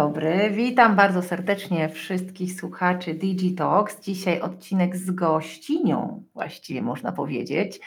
dobry, 0.00 0.50
witam 0.50 0.96
bardzo 0.96 1.22
serdecznie 1.22 1.88
wszystkich 1.88 2.60
słuchaczy 2.60 3.14
DigiTalks. 3.14 4.00
Dzisiaj 4.00 4.40
odcinek 4.40 4.96
z 4.96 5.10
gościnią, 5.10 6.22
właściwie 6.34 6.82
można 6.82 7.12
powiedzieć. 7.12 7.80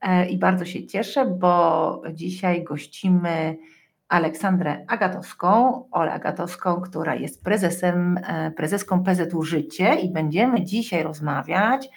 E, 0.00 0.28
I 0.28 0.38
bardzo 0.38 0.64
się 0.64 0.86
cieszę, 0.86 1.26
bo 1.26 2.02
dzisiaj 2.12 2.64
gościmy 2.64 3.56
Aleksandrę 4.08 4.84
Agatowską, 4.88 5.84
Olę 5.90 6.12
Agatowską, 6.12 6.80
która 6.80 7.14
jest 7.14 7.44
prezesem, 7.44 8.18
e, 8.26 8.50
prezeską 8.50 9.04
PZU 9.04 9.42
Życie 9.42 9.94
i 9.94 10.12
będziemy 10.12 10.64
dzisiaj 10.64 11.02
rozmawiać 11.02 11.88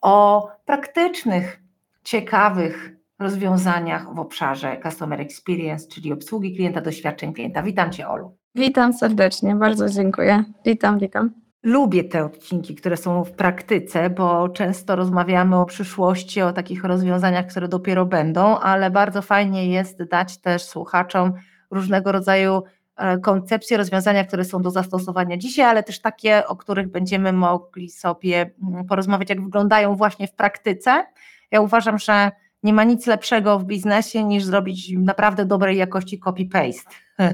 o 0.00 0.48
praktycznych, 0.64 1.62
ciekawych 2.04 2.96
rozwiązaniach 3.18 4.14
w 4.14 4.18
obszarze 4.18 4.80
Customer 4.82 5.20
Experience, 5.20 5.88
czyli 5.88 6.12
obsługi 6.12 6.56
klienta, 6.56 6.80
doświadczeń 6.80 7.34
klienta. 7.34 7.62
Witam 7.62 7.92
Cię, 7.92 8.08
Olu. 8.08 8.37
Witam 8.54 8.92
serdecznie, 8.92 9.54
bardzo 9.54 9.88
dziękuję. 9.88 10.44
Witam, 10.64 10.98
witam. 10.98 11.30
Lubię 11.62 12.04
te 12.04 12.24
odcinki, 12.24 12.74
które 12.74 12.96
są 12.96 13.24
w 13.24 13.32
praktyce, 13.32 14.10
bo 14.10 14.48
często 14.48 14.96
rozmawiamy 14.96 15.56
o 15.56 15.64
przyszłości, 15.64 16.42
o 16.42 16.52
takich 16.52 16.84
rozwiązaniach, 16.84 17.46
które 17.46 17.68
dopiero 17.68 18.06
będą, 18.06 18.58
ale 18.58 18.90
bardzo 18.90 19.22
fajnie 19.22 19.66
jest 19.66 20.02
dać 20.02 20.38
też 20.38 20.62
słuchaczom 20.62 21.32
różnego 21.70 22.12
rodzaju 22.12 22.62
e, 22.96 23.18
koncepcje, 23.18 23.76
rozwiązania, 23.76 24.24
które 24.24 24.44
są 24.44 24.62
do 24.62 24.70
zastosowania 24.70 25.36
dzisiaj, 25.36 25.64
ale 25.64 25.82
też 25.82 26.00
takie, 26.00 26.46
o 26.46 26.56
których 26.56 26.88
będziemy 26.88 27.32
mogli 27.32 27.90
sobie 27.90 28.50
mm, 28.62 28.86
porozmawiać, 28.86 29.30
jak 29.30 29.44
wyglądają 29.44 29.96
właśnie 29.96 30.26
w 30.26 30.34
praktyce. 30.34 31.06
Ja 31.50 31.60
uważam, 31.60 31.98
że 31.98 32.30
nie 32.62 32.72
ma 32.72 32.84
nic 32.84 33.06
lepszego 33.06 33.58
w 33.58 33.64
biznesie 33.64 34.24
niż 34.24 34.44
zrobić 34.44 34.92
naprawdę 34.98 35.44
dobrej 35.44 35.76
jakości 35.76 36.20
copy-paste. 36.20 36.90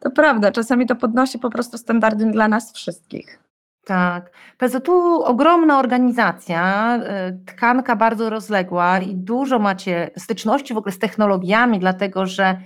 To 0.00 0.10
prawda, 0.10 0.52
czasami 0.52 0.86
to 0.86 0.96
podnosi 0.96 1.38
po 1.38 1.50
prostu 1.50 1.78
standardy 1.78 2.26
dla 2.26 2.48
nas 2.48 2.72
wszystkich. 2.72 3.38
Tak. 3.84 4.30
PZU 4.58 5.22
ogromna 5.24 5.78
organizacja, 5.78 6.96
y, 6.96 7.44
tkanka 7.46 7.96
bardzo 7.96 8.30
rozległa 8.30 8.98
i 8.98 9.14
dużo 9.14 9.58
macie 9.58 10.10
styczności 10.16 10.74
w 10.74 10.76
ogóle 10.76 10.92
z 10.92 10.98
technologiami, 10.98 11.78
dlatego 11.78 12.26
że 12.26 12.56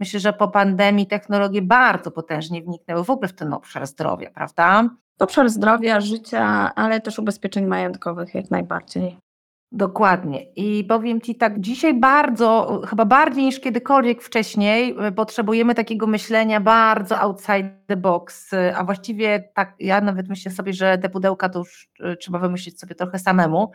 myślę, 0.00 0.20
że 0.20 0.32
po 0.32 0.48
pandemii 0.48 1.06
technologie 1.06 1.62
bardzo 1.62 2.10
potężnie 2.10 2.62
wniknęły 2.62 3.04
w 3.04 3.10
ogóle 3.10 3.28
w 3.28 3.34
ten 3.34 3.54
obszar 3.54 3.86
zdrowia, 3.86 4.30
prawda? 4.30 4.90
Obszar 5.18 5.48
zdrowia, 5.48 6.00
życia, 6.00 6.74
ale 6.74 7.00
też 7.00 7.18
ubezpieczeń 7.18 7.66
majątkowych 7.66 8.34
jak 8.34 8.50
najbardziej. 8.50 9.25
Dokładnie. 9.72 10.52
I 10.52 10.84
powiem 10.84 11.20
Ci 11.20 11.34
tak, 11.34 11.60
dzisiaj 11.60 11.94
bardzo, 11.94 12.80
chyba 12.88 13.04
bardziej 13.04 13.44
niż 13.44 13.60
kiedykolwiek 13.60 14.22
wcześniej, 14.22 14.96
y, 15.08 15.12
potrzebujemy 15.12 15.74
takiego 15.74 16.06
myślenia 16.06 16.60
bardzo 16.60 17.20
outside 17.20 17.78
the 17.86 17.96
box, 17.96 18.50
a 18.76 18.84
właściwie 18.84 19.48
tak, 19.54 19.74
ja 19.78 20.00
nawet 20.00 20.28
myślę 20.28 20.52
sobie, 20.52 20.72
że 20.72 20.98
te 20.98 21.08
pudełka 21.08 21.48
to 21.48 21.58
już 21.58 21.90
y, 22.12 22.16
trzeba 22.16 22.38
wymyślić 22.38 22.80
sobie 22.80 22.94
trochę 22.94 23.18
samemu. 23.18 23.70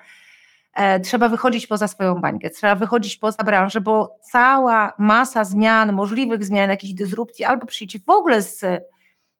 E, 0.73 0.99
trzeba 0.99 1.29
wychodzić 1.29 1.67
poza 1.67 1.87
swoją 1.87 2.15
bańkę, 2.15 2.49
trzeba 2.49 2.75
wychodzić 2.75 3.17
poza 3.17 3.43
branżę, 3.43 3.81
bo 3.81 4.17
cała 4.21 4.93
masa 4.97 5.43
zmian, 5.43 5.93
możliwych 5.93 6.45
zmian, 6.45 6.69
jakichś 6.69 6.93
dysrupcji, 6.93 7.45
albo 7.45 7.65
przyjdzie 7.65 7.99
w 7.99 8.09
ogóle 8.09 8.41
z 8.41 8.65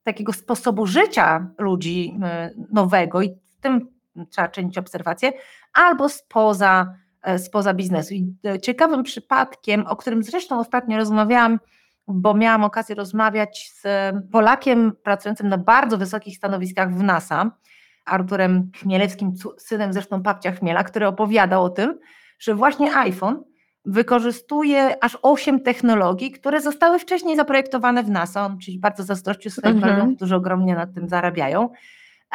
takiego 0.03 0.33
sposobu 0.33 0.85
życia 0.85 1.47
ludzi 1.57 2.19
y, 2.53 2.65
nowego 2.71 3.21
i 3.21 3.29
w 3.29 3.61
tym 3.61 3.87
trzeba 4.29 4.47
czynić 4.47 4.77
obserwacje, 4.77 5.33
albo 5.73 6.09
spoza, 6.09 6.95
e, 7.21 7.39
spoza 7.39 7.73
biznesu. 7.73 8.13
I 8.13 8.35
e, 8.45 8.59
ciekawym 8.59 9.03
przypadkiem, 9.03 9.87
o 9.87 9.95
którym 9.95 10.23
zresztą 10.23 10.59
ostatnio 10.59 10.97
rozmawiałam, 10.97 11.59
bo 12.07 12.33
miałam 12.33 12.63
okazję 12.63 12.95
rozmawiać 12.95 13.71
z 13.73 13.83
Polakiem 14.31 14.91
pracującym 15.03 15.49
na 15.49 15.57
bardzo 15.57 15.97
wysokich 15.97 16.37
stanowiskach 16.37 16.93
w 16.95 17.03
NASA, 17.03 17.51
Arturem 18.05 18.71
Chmielewskim, 18.75 19.33
synem 19.57 19.93
zresztą 19.93 20.23
papcia 20.23 20.51
Chmiela, 20.51 20.83
który 20.83 21.07
opowiadał 21.07 21.63
o 21.63 21.69
tym, 21.69 21.99
że 22.39 22.55
właśnie 22.55 22.95
iPhone 22.95 23.43
wykorzystuje 23.85 25.03
aż 25.03 25.17
8 25.21 25.59
technologii, 25.59 26.31
które 26.31 26.61
zostały 26.61 26.99
wcześniej 26.99 27.35
zaprojektowane 27.35 28.03
w 28.03 28.09
NASA. 28.09 28.45
On 28.45 28.59
czyli 28.59 28.79
bardzo 28.79 29.03
zazdrościł 29.03 29.51
swoich 29.51 29.75
mhm. 29.75 29.81
kolegom, 29.81 30.15
którzy 30.15 30.35
ogromnie 30.35 30.75
na 30.75 30.87
tym 30.87 31.09
zarabiają. 31.09 31.69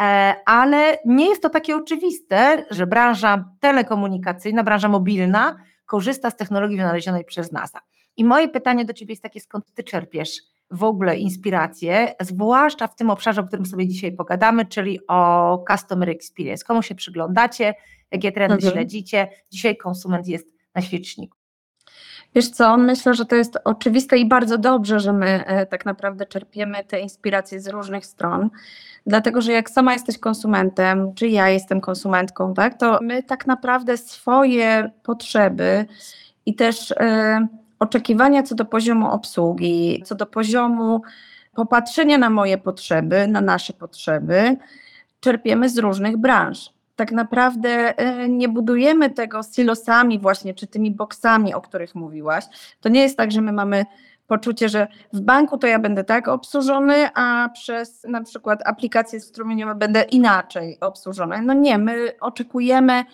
E, 0.00 0.34
ale 0.46 0.98
nie 1.04 1.28
jest 1.28 1.42
to 1.42 1.50
takie 1.50 1.76
oczywiste, 1.76 2.64
że 2.70 2.86
branża 2.86 3.44
telekomunikacyjna, 3.60 4.64
branża 4.64 4.88
mobilna 4.88 5.56
korzysta 5.86 6.30
z 6.30 6.36
technologii 6.36 6.76
wynalezionej 6.76 7.24
przez 7.24 7.52
NASA. 7.52 7.80
I 8.16 8.24
moje 8.24 8.48
pytanie 8.48 8.84
do 8.84 8.92
Ciebie 8.92 9.12
jest 9.12 9.22
takie, 9.22 9.40
skąd 9.40 9.74
Ty 9.74 9.84
czerpiesz 9.84 10.42
w 10.70 10.84
ogóle 10.84 11.16
inspirację, 11.16 12.14
zwłaszcza 12.20 12.86
w 12.86 12.96
tym 12.96 13.10
obszarze, 13.10 13.40
o 13.40 13.44
którym 13.44 13.66
sobie 13.66 13.88
dzisiaj 13.88 14.12
pogadamy, 14.12 14.66
czyli 14.66 15.00
o 15.08 15.64
customer 15.70 16.10
experience. 16.10 16.64
Komu 16.64 16.82
się 16.82 16.94
przyglądacie, 16.94 17.74
jakie 18.12 18.32
trendy 18.32 18.54
mhm. 18.54 18.72
śledzicie? 18.72 19.28
Dzisiaj 19.50 19.76
konsument 19.76 20.28
jest 20.28 20.48
na 20.74 20.82
świeczniku. 20.82 21.35
Wiesz 22.34 22.50
co, 22.50 22.76
myślę, 22.76 23.14
że 23.14 23.24
to 23.24 23.36
jest 23.36 23.58
oczywiste 23.64 24.18
i 24.18 24.28
bardzo 24.28 24.58
dobrze, 24.58 25.00
że 25.00 25.12
my 25.12 25.46
e, 25.46 25.66
tak 25.66 25.86
naprawdę 25.86 26.26
czerpiemy 26.26 26.84
te 26.84 27.00
inspiracje 27.00 27.60
z 27.60 27.68
różnych 27.68 28.06
stron, 28.06 28.50
dlatego 29.06 29.40
że 29.40 29.52
jak 29.52 29.70
sama 29.70 29.92
jesteś 29.92 30.18
konsumentem, 30.18 31.14
czy 31.14 31.28
ja 31.28 31.48
jestem 31.48 31.80
konsumentką, 31.80 32.54
tak, 32.54 32.78
to 32.78 32.98
my 33.02 33.22
tak 33.22 33.46
naprawdę 33.46 33.96
swoje 33.96 34.90
potrzeby 35.02 35.86
i 36.46 36.54
też 36.54 36.90
y, 36.90 36.94
oczekiwania 37.78 38.42
co 38.42 38.54
do 38.54 38.64
poziomu 38.64 39.10
obsługi, 39.10 40.02
co 40.04 40.14
do 40.14 40.26
poziomu 40.26 41.02
popatrzenia 41.54 42.18
na 42.18 42.30
moje 42.30 42.58
potrzeby, 42.58 43.28
na 43.28 43.40
nasze 43.40 43.72
potrzeby, 43.72 44.56
czerpiemy 45.20 45.68
z 45.68 45.78
różnych 45.78 46.16
branż 46.16 46.75
tak 46.96 47.12
naprawdę 47.12 47.98
e, 47.98 48.28
nie 48.28 48.48
budujemy 48.48 49.10
tego 49.10 49.40
silosami 49.42 50.18
właśnie, 50.18 50.54
czy 50.54 50.66
tymi 50.66 50.90
boksami, 50.90 51.54
o 51.54 51.60
których 51.60 51.94
mówiłaś. 51.94 52.44
To 52.80 52.88
nie 52.88 53.02
jest 53.02 53.16
tak, 53.16 53.32
że 53.32 53.40
my 53.40 53.52
mamy 53.52 53.84
poczucie, 54.26 54.68
że 54.68 54.88
w 55.12 55.20
banku 55.20 55.58
to 55.58 55.66
ja 55.66 55.78
będę 55.78 56.04
tak 56.04 56.28
obsłużony, 56.28 57.08
a 57.14 57.48
przez 57.52 58.04
na 58.04 58.22
przykład 58.22 58.60
aplikacje 58.64 59.20
strumieniowe 59.20 59.74
będę 59.74 60.02
inaczej 60.02 60.80
obsłużony. 60.80 61.42
No 61.42 61.54
nie, 61.54 61.78
my 61.78 62.12
oczekujemy 62.20 63.04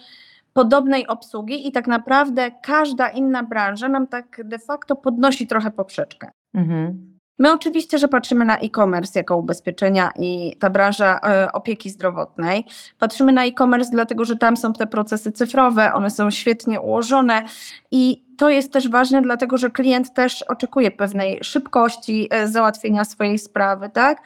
podobnej 0.53 1.07
obsługi 1.07 1.69
i 1.69 1.73
tak 1.73 1.87
naprawdę 1.87 2.51
każda 2.63 3.09
inna 3.09 3.43
branża 3.43 3.89
nam 3.89 4.07
tak 4.07 4.41
de 4.45 4.59
facto 4.59 4.97
podnosi 4.97 5.47
trochę 5.47 5.71
poprzeczkę. 5.71 6.31
Mhm. 6.55 7.12
My 7.39 7.53
oczywiście, 7.53 7.99
że 7.99 8.09
patrzymy 8.09 8.45
na 8.45 8.59
e-commerce 8.59 9.19
jako 9.19 9.37
ubezpieczenia 9.37 10.11
i 10.19 10.57
ta 10.59 10.71
branża 10.71 11.21
e, 11.23 11.53
opieki 11.53 11.91
zdrowotnej. 11.91 12.65
Patrzymy 12.99 13.33
na 13.33 13.45
e-commerce 13.45 13.91
dlatego, 13.91 14.25
że 14.25 14.37
tam 14.37 14.57
są 14.57 14.73
te 14.73 14.87
procesy 14.87 15.33
cyfrowe, 15.33 15.93
one 15.93 16.11
są 16.11 16.31
świetnie 16.31 16.81
ułożone 16.81 17.45
i 17.91 18.25
to 18.39 18.51
jest 18.51 18.73
też 18.73 18.89
ważne, 18.89 19.23
dlatego 19.23 19.59
że 19.59 19.71
klient 19.71 20.15
też 20.15 20.43
oczekuje 20.43 20.91
pewnej 20.91 21.45
szybkości 21.45 22.29
e, 22.31 22.49
załatwienia 22.49 23.05
swojej 23.05 23.39
sprawy, 23.39 23.91
tak? 23.91 24.23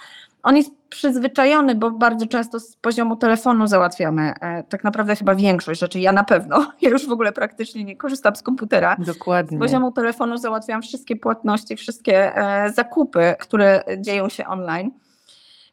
On 0.47 0.57
jest 0.57 0.71
przyzwyczajony, 0.89 1.75
bo 1.75 1.91
bardzo 1.91 2.27
często 2.27 2.61
z 2.61 2.77
poziomu 2.77 3.17
telefonu 3.17 3.67
załatwiamy 3.67 4.35
e, 4.41 4.63
tak 4.63 4.85
naprawdę 4.85 5.17
chyba 5.17 5.35
większość 5.35 5.81
rzeczy. 5.81 6.01
Ja 6.01 6.13
na 6.13 6.25
pewno, 6.25 6.73
ja 6.83 6.91
już 6.91 7.07
w 7.07 7.13
ogóle 7.13 7.33
praktycznie 7.33 7.85
nie 7.85 7.97
korzystam 7.97 8.37
z 8.37 8.43
komputera. 8.43 8.97
Dokładnie. 8.99 9.59
Z 9.59 9.61
poziomu 9.61 9.93
telefonu 9.93 10.39
załatwiam 10.39 10.83
wszystkie 10.83 11.17
płatności, 11.17 11.77
wszystkie 11.77 12.37
e, 12.37 12.73
zakupy, 12.73 13.35
które 13.39 13.85
dzieją 13.99 14.29
się 14.29 14.47
online. 14.47 14.91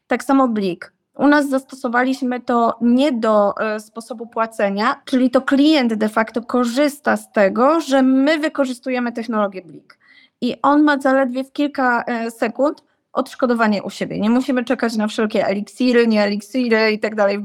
Tak 0.06 0.24
samo 0.24 0.48
Blik. 0.48 0.92
U 1.16 1.26
nas 1.26 1.48
zastosowaliśmy 1.48 2.40
to 2.40 2.78
nie 2.80 3.12
do 3.12 3.54
e, 3.56 3.80
sposobu 3.80 4.26
płacenia, 4.26 5.02
czyli 5.04 5.30
to 5.30 5.42
klient 5.42 5.94
de 5.94 6.08
facto 6.08 6.42
korzysta 6.42 7.16
z 7.16 7.32
tego, 7.32 7.80
że 7.80 8.02
my 8.02 8.38
wykorzystujemy 8.38 9.12
technologię 9.12 9.62
Blik. 9.62 9.98
I 10.40 10.56
on 10.62 10.82
ma 10.82 10.98
zaledwie 10.98 11.44
w 11.44 11.52
kilka 11.52 12.04
sekund 12.30 12.82
odszkodowanie 13.14 13.82
u 13.82 13.90
siebie. 13.90 14.20
Nie 14.20 14.30
musimy 14.30 14.64
czekać 14.64 14.96
na 14.96 15.06
wszelkie 15.06 15.46
eliksiry, 15.46 16.06
nie 16.06 16.22
eliksiry 16.22 16.92
i 16.92 16.98
tak 16.98 17.14
dalej 17.14 17.38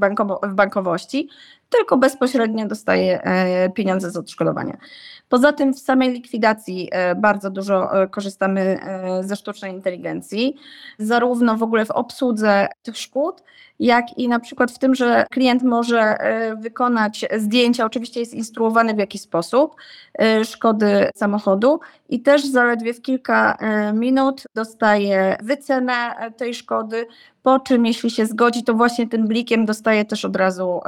w, 0.44 0.54
bankowości, 0.54 1.30
tylko 1.69 1.98
bezpośrednio 1.98 2.68
dostaje 2.68 3.21
e, 3.24 3.69
pieniądze 3.69 4.12
z 4.12 4.18
odszkodowania. 4.18 4.77
Poza 5.30 5.54
tym 5.54 5.74
w 5.74 5.80
samej 5.80 6.12
likwidacji 6.13 6.89
e, 6.92 7.16
bardzo 7.16 7.50
dużo 7.50 8.01
e, 8.04 8.07
korzystamy 8.07 8.80
ze 9.21 9.36
sztucznej 9.36 9.74
inteligencji, 9.74 10.56
zarówno 11.00 11.57
w 11.57 11.63
ogóle 11.63 11.86
w 11.86 11.92
obsłudze 11.92 12.68
tych 12.81 12.98
szkód, 12.98 13.44
jak 13.80 14.18
i 14.18 14.28
na 14.28 14.40
przykład 14.40 14.72
w 14.72 14.80
tym, 14.80 14.96
że 14.96 15.26
klient 15.31 15.64
może 15.64 16.18
wykonać 16.58 17.26
zdjęcia, 17.38 17.86
oczywiście 17.86 18.20
jest 18.20 18.34
instruowany 18.34 18.94
w 18.94 18.98
jaki 18.98 19.18
sposób, 19.18 19.76
szkody 20.44 21.10
samochodu 21.16 21.80
i 22.10 22.22
też 22.22 22.46
zaledwie 22.46 22.94
w 22.94 23.02
kilka 23.02 23.58
minut 23.94 24.44
dostaje 24.56 25.38
wycenę 25.44 26.16
tej 26.38 26.54
szkody, 26.54 27.08
po 27.44 27.60
czym 27.60 27.86
jeśli 27.86 28.12
się 28.12 28.26
zgodzi, 28.26 28.64
to 28.64 28.74
właśnie 28.74 29.08
tym 29.08 29.28
blikiem 29.28 29.66
dostaje 29.66 30.06
też 30.06 30.25
od 30.25 30.36
razu 30.36 30.82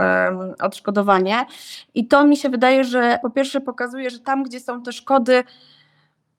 odszkodowanie. 0.61 1.45
I 1.93 2.07
to 2.07 2.25
mi 2.25 2.37
się 2.37 2.49
wydaje, 2.49 2.83
że 2.83 3.19
po 3.21 3.29
pierwsze 3.29 3.61
pokazuje, 3.61 4.09
że 4.09 4.19
tam, 4.19 4.43
gdzie 4.43 4.59
są 4.59 4.83
te 4.83 4.91
szkody, 4.91 5.43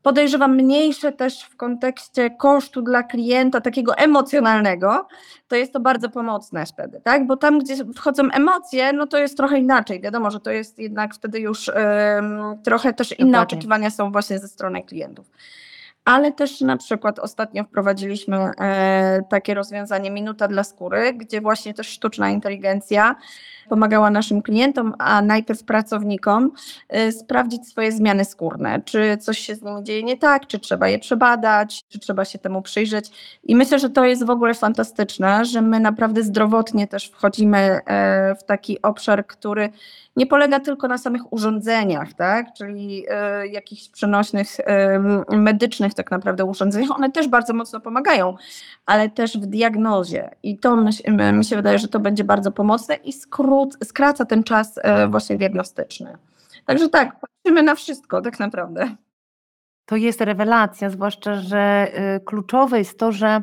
podejrzewam 0.03 0.55
mniejsze 0.57 1.13
też 1.13 1.43
w 1.43 1.57
kontekście 1.57 2.31
kosztu 2.31 2.83
dla 2.83 3.03
klienta, 3.03 3.61
takiego 3.61 3.97
emocjonalnego, 3.97 5.09
to 5.49 5.57
jest 5.57 5.73
to 5.73 5.81
bardzo 5.81 6.09
pomocne 6.09 6.67
wtedy, 6.67 7.01
tak? 7.05 7.27
Bo 7.27 7.37
tam, 7.37 7.59
gdzie 7.59 7.77
wchodzą 7.95 8.31
emocje, 8.31 8.93
no 8.93 9.07
to 9.07 9.19
jest 9.19 9.37
trochę 9.37 9.59
inaczej. 9.59 10.01
Wiadomo, 10.01 10.31
że 10.31 10.41
to 10.41 10.51
jest 10.51 10.79
jednak 10.79 11.15
wtedy 11.15 11.41
już 11.41 11.69
um, 11.69 12.63
trochę 12.65 12.93
też 12.93 13.19
inne 13.19 13.31
Dokładnie. 13.31 13.57
oczekiwania 13.57 13.91
są 13.91 14.13
właśnie 14.13 14.39
ze 14.39 14.49
strony 14.49 14.83
klientów 14.83 15.31
ale 16.05 16.33
też 16.33 16.61
na 16.61 16.77
przykład 16.77 17.19
ostatnio 17.19 17.65
wprowadziliśmy 17.65 18.37
e, 18.37 19.23
takie 19.31 19.55
rozwiązanie 19.55 20.11
Minuta 20.11 20.49
dla 20.49 20.65
skóry, 20.65 21.15
gdzie 21.15 21.41
właśnie 21.41 21.75
też 21.75 21.89
sztuczna 21.89 22.31
inteligencja 22.31 23.17
pomagała 23.69 24.11
naszym 24.11 24.43
klientom, 24.43 24.95
a 24.99 25.23
najpierw 25.23 25.65
pracownikom 25.65 26.53
e, 26.89 27.13
sprawdzić 27.13 27.69
swoje 27.69 27.93
zmiany 27.93 28.25
skórne, 28.25 28.83
czy 28.85 29.17
coś 29.17 29.39
się 29.39 29.55
z 29.55 29.63
nimi 29.63 29.85
dzieje 29.85 30.03
nie 30.03 30.17
tak, 30.17 30.47
czy 30.47 30.59
trzeba 30.59 30.89
je 30.89 30.99
przebadać, 30.99 31.85
czy 31.89 31.99
trzeba 31.99 32.25
się 32.25 32.39
temu 32.39 32.63
przyjrzeć. 32.63 33.39
I 33.45 33.57
myślę, 33.57 33.79
że 33.79 33.91
to 33.91 34.05
jest 34.05 34.25
w 34.25 34.31
ogóle 34.31 34.55
fantastyczne, 34.55 35.45
że 35.45 35.63
my 35.63 35.81
naprawdę 35.81 36.23
zdrowotnie 36.23 36.87
też 36.87 37.09
wchodzimy 37.11 37.59
e, 37.59 38.35
w 38.35 38.45
taki 38.45 38.83
obszar, 38.83 39.27
który 39.27 39.71
nie 40.17 40.27
polega 40.27 40.61
tylko 40.61 40.89
na 40.89 40.99
samych 40.99 41.33
urządzeniach, 41.33 42.13
tak? 42.13 42.47
czyli 42.55 43.07
y, 43.45 43.49
jakichś 43.49 43.89
przenośnych, 43.89 44.61
y, 45.33 45.37
medycznych 45.37 45.95
tak 45.95 46.11
naprawdę 46.11 46.45
urządzeniach. 46.45 46.91
One 46.91 47.13
też 47.13 47.29
bardzo 47.29 47.55
mocno 47.55 47.81
pomagają, 47.81 48.37
ale 48.87 49.11
też 49.11 49.39
w 49.39 49.47
diagnozie. 49.47 50.31
I 50.43 50.59
to 50.59 50.77
mi 51.33 51.45
się 51.45 51.57
wydaje, 51.57 51.79
że 51.79 51.89
to 51.89 52.01
będzie 52.01 52.25
bardzo 52.25 52.53
pomocne 52.53 52.95
i 52.95 53.13
skrót, 53.13 53.77
skraca 53.85 54.25
ten 54.25 54.43
czas 54.43 54.79
y, 54.79 54.83
właśnie 55.09 55.37
diagnostyczny. 55.37 56.17
Także 56.67 56.89
tak, 56.89 57.17
patrzymy 57.21 57.63
na 57.63 57.75
wszystko 57.75 58.21
tak 58.21 58.39
naprawdę. 58.41 58.97
To 59.87 59.97
jest 59.97 60.21
rewelacja, 60.21 60.91
zwłaszcza, 60.91 61.35
że 61.35 61.93
kluczowe 62.25 62.79
jest 62.79 62.99
to, 62.99 63.13
że 63.13 63.43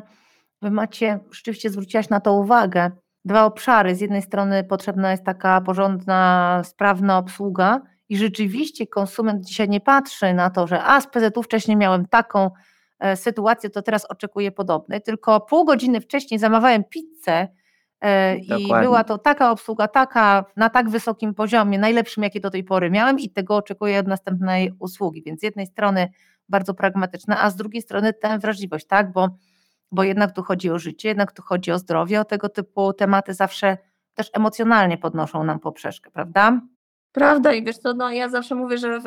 wy 0.62 0.70
macie, 0.70 1.18
rzeczywiście 1.30 1.70
zwróciłaś 1.70 2.08
na 2.08 2.20
to 2.20 2.32
uwagę, 2.32 2.90
dwa 3.24 3.44
obszary. 3.44 3.94
Z 3.94 4.00
jednej 4.00 4.22
strony 4.22 4.64
potrzebna 4.64 5.10
jest 5.10 5.24
taka 5.24 5.60
porządna, 5.60 6.62
sprawna 6.64 7.18
obsługa 7.18 7.80
i 8.08 8.16
rzeczywiście 8.16 8.86
konsument 8.86 9.44
dzisiaj 9.44 9.68
nie 9.68 9.80
patrzy 9.80 10.34
na 10.34 10.50
to, 10.50 10.66
że 10.66 10.82
a 10.82 11.00
z 11.00 11.06
PZU 11.06 11.42
wcześniej 11.42 11.76
miałem 11.76 12.06
taką 12.06 12.50
e, 12.98 13.16
sytuację, 13.16 13.70
to 13.70 13.82
teraz 13.82 14.04
oczekuję 14.04 14.52
podobnej, 14.52 15.02
tylko 15.02 15.40
pół 15.40 15.64
godziny 15.64 16.00
wcześniej 16.00 16.40
zamawiałem 16.40 16.84
pizzę 16.84 17.48
e, 18.00 18.36
i 18.36 18.68
była 18.80 19.04
to 19.04 19.18
taka 19.18 19.50
obsługa, 19.50 19.88
taka 19.88 20.44
na 20.56 20.70
tak 20.70 20.88
wysokim 20.90 21.34
poziomie, 21.34 21.78
najlepszym 21.78 22.22
jaki 22.22 22.40
do 22.40 22.50
tej 22.50 22.64
pory 22.64 22.90
miałem 22.90 23.18
i 23.18 23.30
tego 23.30 23.56
oczekuję 23.56 23.98
od 23.98 24.06
następnej 24.06 24.72
usługi. 24.78 25.22
Więc 25.22 25.40
z 25.40 25.42
jednej 25.42 25.66
strony 25.66 26.08
bardzo 26.48 26.74
pragmatyczna, 26.74 27.42
a 27.42 27.50
z 27.50 27.56
drugiej 27.56 27.82
strony 27.82 28.12
tę 28.12 28.38
wrażliwość, 28.38 28.86
tak, 28.86 29.12
bo 29.12 29.28
bo 29.92 30.02
jednak 30.02 30.32
tu 30.32 30.42
chodzi 30.42 30.70
o 30.70 30.78
życie, 30.78 31.08
jednak 31.08 31.32
tu 31.32 31.42
chodzi 31.42 31.72
o 31.72 31.78
zdrowie, 31.78 32.20
o 32.20 32.24
tego 32.24 32.48
typu 32.48 32.92
tematy 32.92 33.34
zawsze 33.34 33.78
też 34.14 34.30
emocjonalnie 34.32 34.98
podnoszą 34.98 35.44
nam 35.44 35.60
poprzeczkę, 35.60 36.10
prawda? 36.10 36.60
Prawda 37.12 37.52
i 37.52 37.64
wiesz 37.64 37.78
co, 37.78 37.94
no 37.94 38.10
ja 38.10 38.28
zawsze 38.28 38.54
mówię, 38.54 38.78
że 38.78 39.00
w, 39.00 39.04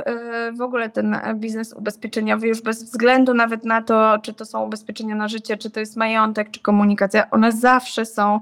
w, 0.58 0.62
ogóle 0.62 0.90
ten 0.90 1.18
biznes 1.36 1.74
ubezpieczeniowy 1.74 2.48
już 2.48 2.62
bez 2.62 2.84
względu 2.84 3.34
nawet 3.34 3.66
na 3.66 3.82
to, 3.82 4.20
czy 4.24 4.34
to 4.34 4.46
są 4.46 4.66
ubezpieczenia 4.66 5.16
na 5.16 5.28
życie, 5.28 5.58
czy 5.58 5.70
to 5.70 5.80
jest 5.80 5.98
majątek, 5.98 6.52
czy 6.52 6.60
komunikacja, 6.60 7.30
one 7.32 7.52
zawsze 7.52 8.06
są, 8.06 8.40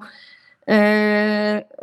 yy, 0.68 0.76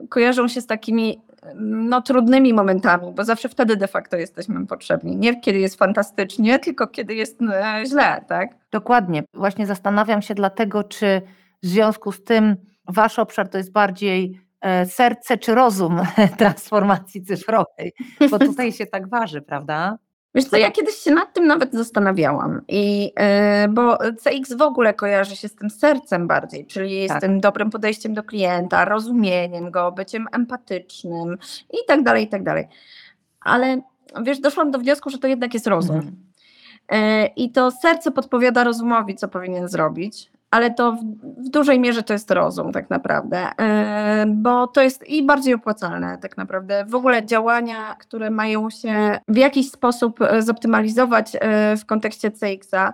kojarzą 0.09 0.49
się 0.49 0.61
z 0.61 0.67
takimi 0.67 1.21
no, 1.65 2.03
trudnymi 2.03 2.55
momentami, 2.55 3.13
bo 3.13 3.25
zawsze 3.25 3.49
wtedy 3.49 3.77
de 3.77 3.89
facto 3.89 4.17
jesteśmy 4.17 4.67
potrzebni. 4.67 5.17
Nie 5.17 5.41
kiedy 5.41 5.59
jest 5.59 5.77
fantastycznie, 5.77 6.59
tylko 6.59 6.87
kiedy 6.87 7.15
jest 7.15 7.43
e, 7.43 7.83
źle, 7.87 8.25
tak? 8.29 8.57
Dokładnie. 8.71 9.23
Właśnie 9.35 9.67
zastanawiam 9.67 10.23
się 10.23 10.35
dlatego, 10.35 10.85
czy 10.85 11.23
w 11.63 11.67
związku 11.67 12.13
z 12.13 12.25
tym 12.25 12.57
wasz 12.89 13.19
obszar 13.19 13.49
to 13.49 13.59
jest 13.59 13.73
bardziej 13.73 14.41
e, 14.61 14.87
serce 14.87 15.39
czy 15.39 15.55
rozum 15.55 16.01
transformacji 16.39 17.23
cyfrowej, 17.23 17.93
bo 18.31 18.39
tutaj 18.39 18.73
się 18.73 18.87
tak 18.87 19.09
waży, 19.09 19.43
prawda? 19.43 19.99
Wiesz 20.39 20.51
co, 20.51 20.57
ja 20.57 20.71
kiedyś 20.71 20.95
się 20.95 21.11
nad 21.11 21.33
tym 21.33 21.47
nawet 21.47 21.73
zastanawiałam, 21.73 22.63
I, 22.69 23.05
yy, 23.05 23.69
bo 23.69 23.99
CX 23.99 24.53
w 24.53 24.63
ogóle 24.63 24.95
kojarzy 24.95 25.37
się 25.37 25.49
z 25.49 25.55
tym 25.55 25.71
sercem 25.71 26.27
bardziej, 26.27 26.67
czyli 26.67 27.09
tak. 27.09 27.19
z 27.19 27.21
tym 27.21 27.41
dobrym 27.41 27.71
podejściem 27.71 28.15
do 28.15 28.23
klienta, 28.23 28.85
rozumieniem 28.85 29.71
go, 29.71 29.93
byciem 29.93 30.27
empatycznym 30.33 31.39
i 31.71 31.77
tak 31.87 32.03
dalej, 32.03 32.25
i 32.25 32.29
tak 32.29 32.43
dalej. 32.43 32.69
Ale 33.41 33.81
wiesz, 34.23 34.41
doszłam 34.41 34.71
do 34.71 34.79
wniosku, 34.79 35.11
że 35.11 35.19
to 35.19 35.27
jednak 35.27 35.55
jest 35.55 35.67
rozum. 35.67 35.97
Mhm. 35.97 36.17
Yy, 37.23 37.27
I 37.37 37.53
to 37.53 37.71
serce 37.71 38.11
podpowiada 38.11 38.65
rozumowi, 38.65 39.15
co 39.15 39.29
powinien 39.29 39.69
zrobić, 39.69 40.31
ale 40.51 40.71
to 40.71 40.93
w, 40.93 40.99
w, 41.45 41.49
dużej 41.49 41.81
mierze 41.81 42.03
to 42.03 42.13
jest 42.13 42.31
rozum 42.31 42.73
tak 42.73 42.91
naprawdę, 42.91 43.49
yy, 43.59 44.35
bo 44.35 44.67
to 44.67 44.83
jest 44.83 45.09
i 45.09 45.23
bardziej 45.23 45.55
opłacalne 45.55 46.19
tak 46.19 46.37
naprawdę. 46.37 46.85
W 46.89 46.95
ogóle 46.95 47.27
działania, 47.27 47.95
które 47.95 48.31
mają 48.31 48.71
się 48.71 49.19
w 49.29 49.37
jakiś 49.37 49.71
sposób 49.71 50.23
e, 50.23 50.43
zoptymalizować 50.43 51.37
e, 51.41 51.77
w 51.77 51.87
kontekście 51.87 52.31
CX-a, 52.31 52.93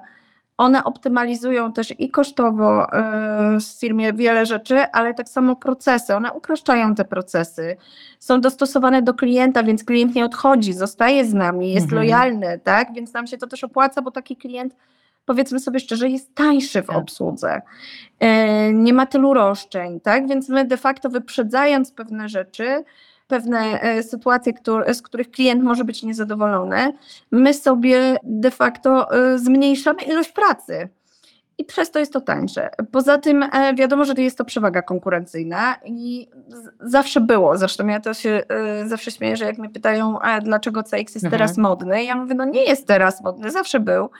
one 0.57 0.85
optymalizują 0.85 1.73
też 1.73 1.95
i 1.99 2.11
kosztowo 2.11 2.93
e, 2.93 3.59
w 3.61 3.81
firmie 3.81 4.13
wiele 4.13 4.47
rzeczy, 4.47 4.79
ale 4.93 5.15
tak 5.15 5.29
samo 5.29 5.57
procesy. 5.57 6.15
One 6.15 6.33
upraszczają 6.33 6.95
te 6.95 7.05
procesy. 7.05 7.77
Są 8.19 8.41
dostosowane 8.41 9.03
do 9.03 9.15
klienta, 9.15 9.63
więc 9.63 9.85
klient 9.85 10.15
nie 10.15 10.25
odchodzi, 10.25 10.73
zostaje 10.73 11.25
z 11.25 11.35
nami, 11.35 11.73
jest 11.73 11.85
mhm. 11.85 12.03
lojalny, 12.03 12.61
tak? 12.65 12.93
Więc 12.93 13.13
nam 13.13 13.27
się 13.27 13.39
to 13.39 13.47
też 13.47 13.65
opłaca, 13.65 14.03
bo 14.03 14.11
taki 14.11 14.37
klient 14.37 14.77
powiedzmy 15.25 15.61
sobie 15.61 15.81
szczerze, 15.81 16.09
jest 16.09 16.35
tańszy 16.35 16.83
w 16.83 16.87
tak. 16.87 16.97
obsłudze. 16.97 17.63
E, 18.21 18.73
nie 18.73 18.93
ma 18.93 19.07
tylu 19.07 19.35
roszczeń, 19.35 20.01
tak? 20.01 20.29
Więc 20.29 20.49
my 20.49 20.65
de 20.65 20.77
facto 20.77 21.11
wyprzedzając 21.11 21.93
pewne 21.93 22.29
rzeczy, 22.29 22.85
pewne 23.27 23.81
e, 23.81 24.03
sytuacje, 24.03 24.53
z 24.93 25.03
których 25.03 25.31
klient 25.31 25.63
może 25.63 25.85
być 25.85 26.03
niezadowolony, 26.03 26.93
my 27.31 27.55
sobie 27.55 28.17
de 28.23 28.51
facto 28.51 29.13
e, 29.13 29.39
zmniejszamy 29.39 30.03
ilość 30.03 30.33
pracy. 30.33 30.89
I 31.59 31.65
przez 31.65 31.91
to 31.91 31.99
jest 31.99 32.13
to 32.13 32.21
tańsze. 32.21 32.71
Poza 32.93 33.19
tym 33.19 33.45
wiadomo, 33.75 34.05
że 34.05 34.15
jest 34.17 34.39
to 34.39 34.45
przewaga 34.45 34.83
konkurencyjna 34.83 35.77
i 35.85 36.29
zawsze 36.81 37.21
było. 37.21 37.59
Zresztą 37.59 37.87
ja 37.87 38.01
to 38.01 38.15
się 38.15 38.43
zawsze 38.87 39.11
śmieję, 39.11 39.37
że 39.37 39.45
jak 39.45 39.59
mnie 39.59 39.71
pytają, 39.71 40.19
dlaczego 40.43 40.83
CX 40.83 40.93
jest 40.93 41.17
mhm. 41.17 41.31
teraz 41.31 41.57
modny, 41.57 42.05
ja 42.05 42.17
mówię, 42.17 42.35
no 42.35 42.45
nie 42.45 42.65
jest 42.65 42.87
teraz 42.87 43.23
modny, 43.23 43.51
zawsze 43.51 43.81
był. 43.81 44.11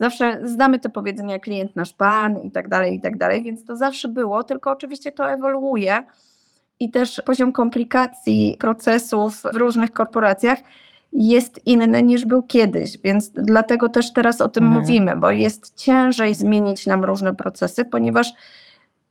Zawsze 0.00 0.40
znamy 0.44 0.78
te 0.78 0.88
powiedzenia 0.88 1.38
klient 1.38 1.76
nasz 1.76 1.92
pan 1.92 2.42
i 2.42 2.50
tak 2.50 2.68
dalej, 2.68 2.94
i 2.94 3.00
tak 3.00 3.18
dalej, 3.18 3.42
więc 3.42 3.64
to 3.64 3.76
zawsze 3.76 4.08
było, 4.08 4.44
tylko 4.44 4.70
oczywiście 4.70 5.12
to 5.12 5.30
ewoluuje 5.30 6.02
i 6.80 6.90
też 6.90 7.22
poziom 7.24 7.52
komplikacji 7.52 8.56
procesów 8.60 9.42
w 9.52 9.56
różnych 9.56 9.92
korporacjach 9.92 10.58
jest 11.12 11.66
inny 11.66 12.02
niż 12.02 12.24
był 12.24 12.42
kiedyś, 12.42 12.98
więc 12.98 13.30
dlatego 13.30 13.88
też 13.88 14.12
teraz 14.12 14.40
o 14.40 14.48
tym 14.48 14.64
mhm. 14.64 14.82
mówimy, 14.82 15.16
bo 15.16 15.30
jest 15.30 15.74
ciężej 15.76 16.34
zmienić 16.34 16.86
nam 16.86 17.04
różne 17.04 17.34
procesy, 17.34 17.84
ponieważ 17.84 18.32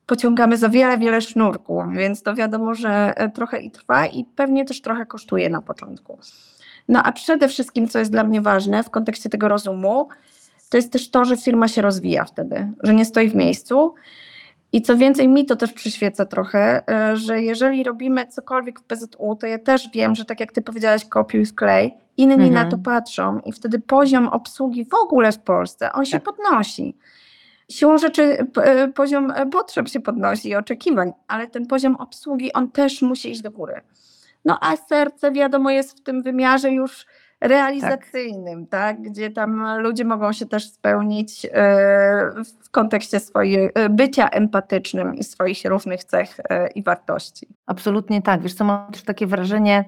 pociągamy 0.05 0.57
za 0.57 0.69
wiele, 0.69 0.97
wiele 0.97 1.21
sznurków, 1.21 1.83
więc 1.93 2.23
to 2.23 2.35
wiadomo, 2.35 2.75
że 2.75 3.13
trochę 3.33 3.61
i 3.61 3.71
trwa 3.71 4.05
i 4.05 4.25
pewnie 4.25 4.65
też 4.65 4.81
trochę 4.81 5.05
kosztuje 5.05 5.49
na 5.49 5.61
początku. 5.61 6.17
No 6.87 7.03
a 7.03 7.11
przede 7.11 7.47
wszystkim, 7.47 7.87
co 7.87 7.99
jest 7.99 8.11
dla 8.11 8.23
mnie 8.23 8.41
ważne 8.41 8.83
w 8.83 8.89
kontekście 8.89 9.29
tego 9.29 9.47
rozumu, 9.47 10.07
to 10.73 10.77
jest 10.77 10.91
też 10.91 11.09
to, 11.09 11.25
że 11.25 11.37
firma 11.37 11.67
się 11.67 11.81
rozwija 11.81 12.25
wtedy, 12.25 12.71
że 12.83 12.93
nie 12.93 13.05
stoi 13.05 13.29
w 13.29 13.35
miejscu. 13.35 13.93
I 14.71 14.81
co 14.81 14.97
więcej, 14.97 15.27
mi 15.27 15.45
to 15.45 15.55
też 15.55 15.73
przyświeca 15.73 16.25
trochę, 16.25 16.89
e, 16.89 17.17
że 17.17 17.41
jeżeli 17.41 17.83
robimy 17.83 18.27
cokolwiek 18.27 18.79
w 18.79 18.83
PZU, 18.83 19.35
to 19.39 19.47
ja 19.47 19.59
też 19.59 19.89
wiem, 19.93 20.15
że 20.15 20.25
tak 20.25 20.39
jak 20.39 20.51
ty 20.51 20.61
powiedziałaś, 20.61 21.05
kopiuj 21.05 21.45
sklej, 21.45 21.93
inni 22.17 22.33
mhm. 22.33 22.53
na 22.53 22.65
to 22.65 22.77
patrzą 22.77 23.39
i 23.39 23.51
wtedy 23.51 23.79
poziom 23.79 24.27
obsługi 24.27 24.85
w 24.85 24.93
ogóle 24.93 25.31
w 25.31 25.39
Polsce, 25.39 25.91
on 25.91 26.05
się 26.05 26.19
tak. 26.19 26.23
podnosi. 26.23 26.97
Siłą 27.69 27.97
rzeczy 27.97 28.47
e, 28.57 28.87
poziom 28.87 29.33
potrzeb 29.51 29.89
się 29.89 29.99
podnosi 29.99 30.49
i 30.49 30.55
oczekiwań, 30.55 31.13
ale 31.27 31.47
ten 31.47 31.67
poziom 31.67 31.95
obsługi, 31.95 32.53
on 32.53 32.71
też 32.71 33.01
musi 33.01 33.31
iść 33.31 33.41
do 33.41 33.51
góry. 33.51 33.81
No 34.45 34.57
a 34.61 34.75
serce 34.75 35.31
wiadomo 35.31 35.69
jest 35.69 35.99
w 35.99 36.03
tym 36.03 36.23
wymiarze 36.23 36.71
już 36.71 37.05
realizacyjnym, 37.43 38.67
tak. 38.67 38.97
tak. 38.97 39.01
Gdzie 39.01 39.31
tam 39.31 39.79
ludzie 39.79 40.05
mogą 40.05 40.33
się 40.33 40.45
też 40.45 40.71
spełnić 40.71 41.45
e, 41.45 41.49
w 42.63 42.69
kontekście 42.71 43.19
swojego 43.19 43.75
e, 43.75 43.89
bycia 43.89 44.29
empatycznym 44.29 45.15
i 45.15 45.23
swoich 45.23 45.65
różnych 45.65 46.03
cech 46.03 46.39
e, 46.39 46.67
i 46.67 46.83
wartości. 46.83 47.47
Absolutnie 47.65 48.21
tak. 48.21 48.41
Wiesz 48.41 48.53
co, 48.53 48.63
mam 48.63 48.91
też 48.91 49.03
takie 49.03 49.27
wrażenie, 49.27 49.85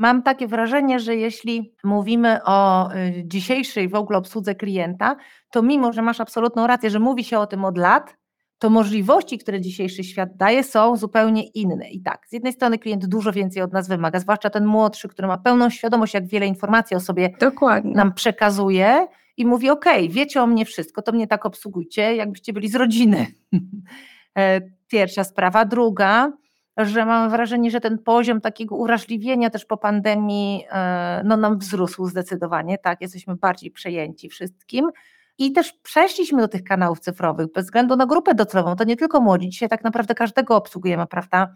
Mam 0.00 0.22
takie 0.22 0.46
wrażenie, 0.46 1.00
że 1.00 1.16
jeśli 1.16 1.74
mówimy 1.84 2.44
o 2.44 2.88
dzisiejszej 3.24 3.88
w 3.88 3.94
ogóle 3.94 4.18
obsłudze 4.18 4.54
klienta, 4.54 5.16
to 5.50 5.62
mimo, 5.62 5.92
że 5.92 6.02
masz 6.02 6.20
absolutną 6.20 6.66
rację, 6.66 6.90
że 6.90 6.98
mówi 6.98 7.24
się 7.24 7.38
o 7.38 7.46
tym 7.46 7.64
od 7.64 7.78
lat, 7.78 8.16
to 8.58 8.70
możliwości, 8.70 9.38
które 9.38 9.60
dzisiejszy 9.60 10.04
świat 10.04 10.36
daje, 10.36 10.64
są 10.64 10.96
zupełnie 10.96 11.46
inne. 11.46 11.90
I 11.90 12.02
tak, 12.02 12.26
z 12.28 12.32
jednej 12.32 12.52
strony 12.52 12.78
klient 12.78 13.06
dużo 13.06 13.32
więcej 13.32 13.62
od 13.62 13.72
nas 13.72 13.88
wymaga, 13.88 14.20
zwłaszcza 14.20 14.50
ten 14.50 14.66
młodszy, 14.66 15.08
który 15.08 15.28
ma 15.28 15.38
pełną 15.38 15.70
świadomość, 15.70 16.14
jak 16.14 16.26
wiele 16.26 16.46
informacji 16.46 16.96
o 16.96 17.00
sobie 17.00 17.30
Dokładnie. 17.40 17.94
nam 17.94 18.14
przekazuje 18.14 19.06
i 19.36 19.46
mówi: 19.46 19.70
OK, 19.70 19.84
wiecie 20.08 20.42
o 20.42 20.46
mnie 20.46 20.64
wszystko, 20.64 21.02
to 21.02 21.12
mnie 21.12 21.26
tak 21.26 21.46
obsługujcie, 21.46 22.16
jakbyście 22.16 22.52
byli 22.52 22.68
z 22.68 22.74
rodziny. 22.74 23.26
E, 24.38 24.60
pierwsza 24.88 25.24
sprawa. 25.24 25.64
Druga, 25.64 26.32
że 26.76 27.04
mam 27.04 27.30
wrażenie, 27.30 27.70
że 27.70 27.80
ten 27.80 27.98
poziom 27.98 28.40
takiego 28.40 28.76
urażliwienia 28.76 29.50
też 29.50 29.64
po 29.64 29.76
pandemii 29.76 30.64
e, 30.70 31.22
no, 31.24 31.36
nam 31.36 31.58
wzrósł 31.58 32.06
zdecydowanie, 32.06 32.78
tak, 32.78 33.00
jesteśmy 33.00 33.36
bardziej 33.36 33.70
przejęci 33.70 34.28
wszystkim. 34.28 34.90
I 35.38 35.52
też 35.52 35.72
przeszliśmy 35.72 36.42
do 36.42 36.48
tych 36.48 36.64
kanałów 36.64 37.00
cyfrowych 37.00 37.52
bez 37.52 37.64
względu 37.64 37.96
na 37.96 38.06
grupę 38.06 38.34
docelową. 38.34 38.76
To 38.76 38.84
nie 38.84 38.96
tylko 38.96 39.20
młodzi, 39.20 39.48
dzisiaj 39.48 39.68
tak 39.68 39.84
naprawdę 39.84 40.14
każdego 40.14 40.56
obsługujemy, 40.56 41.06
prawda, 41.06 41.54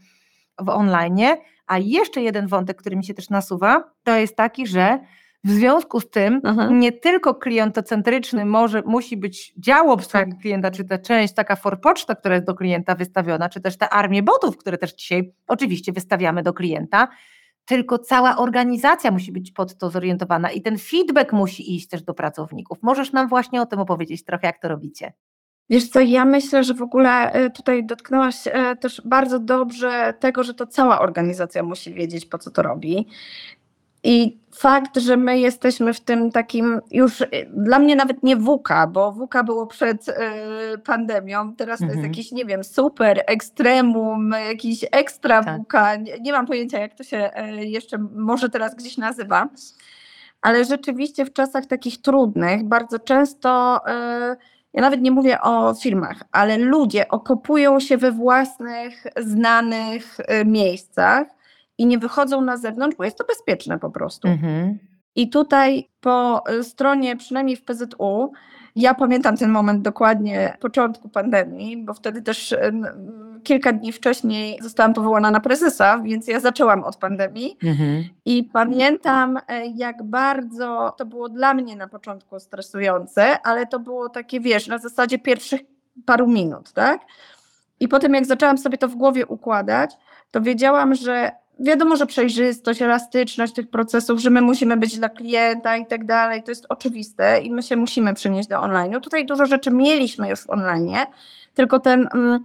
w 0.58 0.68
online. 0.68 1.20
A 1.66 1.78
jeszcze 1.78 2.22
jeden 2.22 2.46
wątek, 2.46 2.76
który 2.76 2.96
mi 2.96 3.04
się 3.04 3.14
też 3.14 3.30
nasuwa, 3.30 3.84
to 4.02 4.16
jest 4.16 4.36
taki, 4.36 4.66
że 4.66 4.98
w 5.44 5.50
związku 5.50 6.00
z 6.00 6.10
tym 6.10 6.40
Aha. 6.44 6.68
nie 6.72 6.92
tylko 6.92 7.34
klientocentryczny 7.34 8.44
może, 8.44 8.82
musi 8.86 9.16
być 9.16 9.54
dział 9.56 9.90
obsługi 9.90 10.30
tak. 10.30 10.40
klienta, 10.40 10.70
czy 10.70 10.84
ta 10.84 10.98
część 10.98 11.34
taka 11.34 11.56
forpoczta, 11.56 12.14
która 12.14 12.34
jest 12.34 12.46
do 12.46 12.54
klienta 12.54 12.94
wystawiona, 12.94 13.48
czy 13.48 13.60
też 13.60 13.78
te 13.78 13.88
armie 13.88 14.22
botów, 14.22 14.56
które 14.56 14.78
też 14.78 14.94
dzisiaj 14.94 15.32
oczywiście 15.46 15.92
wystawiamy 15.92 16.42
do 16.42 16.52
klienta, 16.52 17.08
tylko 17.64 17.98
cała 17.98 18.36
organizacja 18.36 19.10
musi 19.10 19.32
być 19.32 19.52
pod 19.52 19.78
to 19.78 19.90
zorientowana 19.90 20.50
i 20.50 20.62
ten 20.62 20.78
feedback 20.78 21.32
musi 21.32 21.76
iść 21.76 21.88
też 21.88 22.02
do 22.02 22.14
pracowników. 22.14 22.78
Możesz 22.82 23.12
nam 23.12 23.28
właśnie 23.28 23.62
o 23.62 23.66
tym 23.66 23.80
opowiedzieć 23.80 24.24
trochę, 24.24 24.46
jak 24.46 24.58
to 24.58 24.68
robicie? 24.68 25.12
Wiesz 25.70 25.88
co, 25.88 26.00
ja 26.00 26.24
myślę, 26.24 26.64
że 26.64 26.74
w 26.74 26.82
ogóle 26.82 27.32
e, 27.32 27.50
tutaj 27.50 27.86
dotknęłaś 27.86 28.36
e, 28.46 28.76
też 28.76 29.02
bardzo 29.04 29.38
dobrze 29.38 30.14
tego, 30.20 30.44
że 30.44 30.54
to 30.54 30.66
cała 30.66 31.00
organizacja 31.00 31.62
musi 31.62 31.94
wiedzieć, 31.94 32.26
po 32.26 32.38
co 32.38 32.50
to 32.50 32.62
robi. 32.62 33.06
I 34.04 34.42
fakt, 34.54 34.98
że 34.98 35.16
my 35.16 35.38
jesteśmy 35.38 35.94
w 35.94 36.00
tym 36.00 36.30
takim 36.30 36.80
już 36.90 37.20
y, 37.20 37.26
dla 37.56 37.78
mnie 37.78 37.96
nawet 37.96 38.22
nie 38.22 38.36
WUKA, 38.36 38.86
bo 38.86 39.12
WUKA 39.12 39.44
było 39.44 39.66
przed 39.66 40.08
y, 40.08 40.12
pandemią, 40.84 41.56
teraz 41.56 41.78
to 41.78 41.84
jest 41.84 41.96
mhm. 41.96 42.12
jakiś, 42.12 42.32
nie 42.32 42.44
wiem, 42.44 42.64
super, 42.64 43.24
ekstremum, 43.26 44.34
jakiś 44.48 44.84
ekstra 44.92 45.44
tak. 45.44 45.58
WUKA, 45.58 45.96
nie, 45.96 46.18
nie, 46.20 46.32
mam 46.32 46.46
pojęcia 46.46 46.78
jak 46.78 46.94
to 46.94 47.04
się 47.04 47.30
y, 47.60 47.66
jeszcze 47.66 47.98
może 47.98 48.48
teraz 48.48 48.74
gdzieś 48.74 48.96
nazywa, 48.96 49.48
ale 50.42 50.64
rzeczywiście 50.64 51.24
w 51.24 51.32
czasach 51.32 51.66
takich 51.66 52.02
trudnych 52.02 52.64
bardzo 52.64 52.98
często, 52.98 53.80
y, 54.32 54.36
ja 54.72 54.82
nawet 54.82 55.00
nie 55.00 55.10
mówię 55.10 55.40
o 55.40 55.74
firmach, 55.74 56.22
ale 56.32 56.58
ludzie 56.58 57.08
okopują 57.08 57.80
się 57.80 57.96
we 57.96 58.12
własnych, 58.12 59.06
znanych 59.16 60.20
y, 60.20 60.44
miejscach, 60.44 61.26
i 61.82 61.86
nie 61.86 61.98
wychodzą 61.98 62.40
na 62.40 62.56
zewnątrz, 62.56 62.96
bo 62.96 63.04
jest 63.04 63.18
to 63.18 63.24
bezpieczne 63.24 63.78
po 63.78 63.90
prostu. 63.90 64.28
Mhm. 64.28 64.78
I 65.14 65.30
tutaj 65.30 65.88
po 66.00 66.44
y, 66.50 66.64
stronie, 66.64 67.16
przynajmniej 67.16 67.56
w 67.56 67.64
PZU, 67.64 68.32
ja 68.76 68.94
pamiętam 68.94 69.36
ten 69.36 69.50
moment 69.50 69.82
dokładnie 69.82 70.56
początku 70.60 71.08
pandemii, 71.08 71.84
bo 71.84 71.94
wtedy 71.94 72.22
też 72.22 72.52
y, 72.52 72.72
kilka 73.42 73.72
dni 73.72 73.92
wcześniej 73.92 74.58
zostałam 74.62 74.94
powołana 74.94 75.30
na 75.30 75.40
prezesa, 75.40 75.98
więc 75.98 76.28
ja 76.28 76.40
zaczęłam 76.40 76.84
od 76.84 76.96
pandemii. 76.96 77.58
Mhm. 77.62 78.04
I 78.24 78.44
pamiętam, 78.44 79.36
y, 79.36 79.42
jak 79.74 80.02
bardzo 80.02 80.94
to 80.98 81.06
było 81.06 81.28
dla 81.28 81.54
mnie 81.54 81.76
na 81.76 81.88
początku 81.88 82.40
stresujące, 82.40 83.40
ale 83.40 83.66
to 83.66 83.78
było 83.78 84.08
takie, 84.08 84.40
wiesz, 84.40 84.66
na 84.66 84.78
zasadzie 84.78 85.18
pierwszych 85.18 85.60
paru 86.06 86.26
minut, 86.26 86.72
tak? 86.72 87.00
I 87.80 87.88
potem, 87.88 88.14
jak 88.14 88.26
zaczęłam 88.26 88.58
sobie 88.58 88.78
to 88.78 88.88
w 88.88 88.94
głowie 88.94 89.26
układać, 89.26 89.90
to 90.30 90.40
wiedziałam, 90.40 90.94
że 90.94 91.41
wiadomo, 91.62 91.96
że 91.96 92.06
przejrzystość, 92.06 92.82
elastyczność 92.82 93.52
tych 93.52 93.70
procesów, 93.70 94.20
że 94.20 94.30
my 94.30 94.40
musimy 94.40 94.76
być 94.76 94.98
dla 94.98 95.08
klienta 95.08 95.76
i 95.76 95.86
tak 95.86 96.06
dalej, 96.06 96.42
to 96.42 96.50
jest 96.50 96.66
oczywiste 96.68 97.40
i 97.40 97.50
my 97.50 97.62
się 97.62 97.76
musimy 97.76 98.14
przenieść 98.14 98.48
do 98.48 98.60
online. 98.60 99.00
Tutaj 99.00 99.26
dużo 99.26 99.46
rzeczy 99.46 99.70
mieliśmy 99.70 100.28
już 100.28 100.40
w 100.40 100.50
online, 100.50 100.96
tylko 101.54 101.80
ten, 101.80 102.08
mm, 102.14 102.44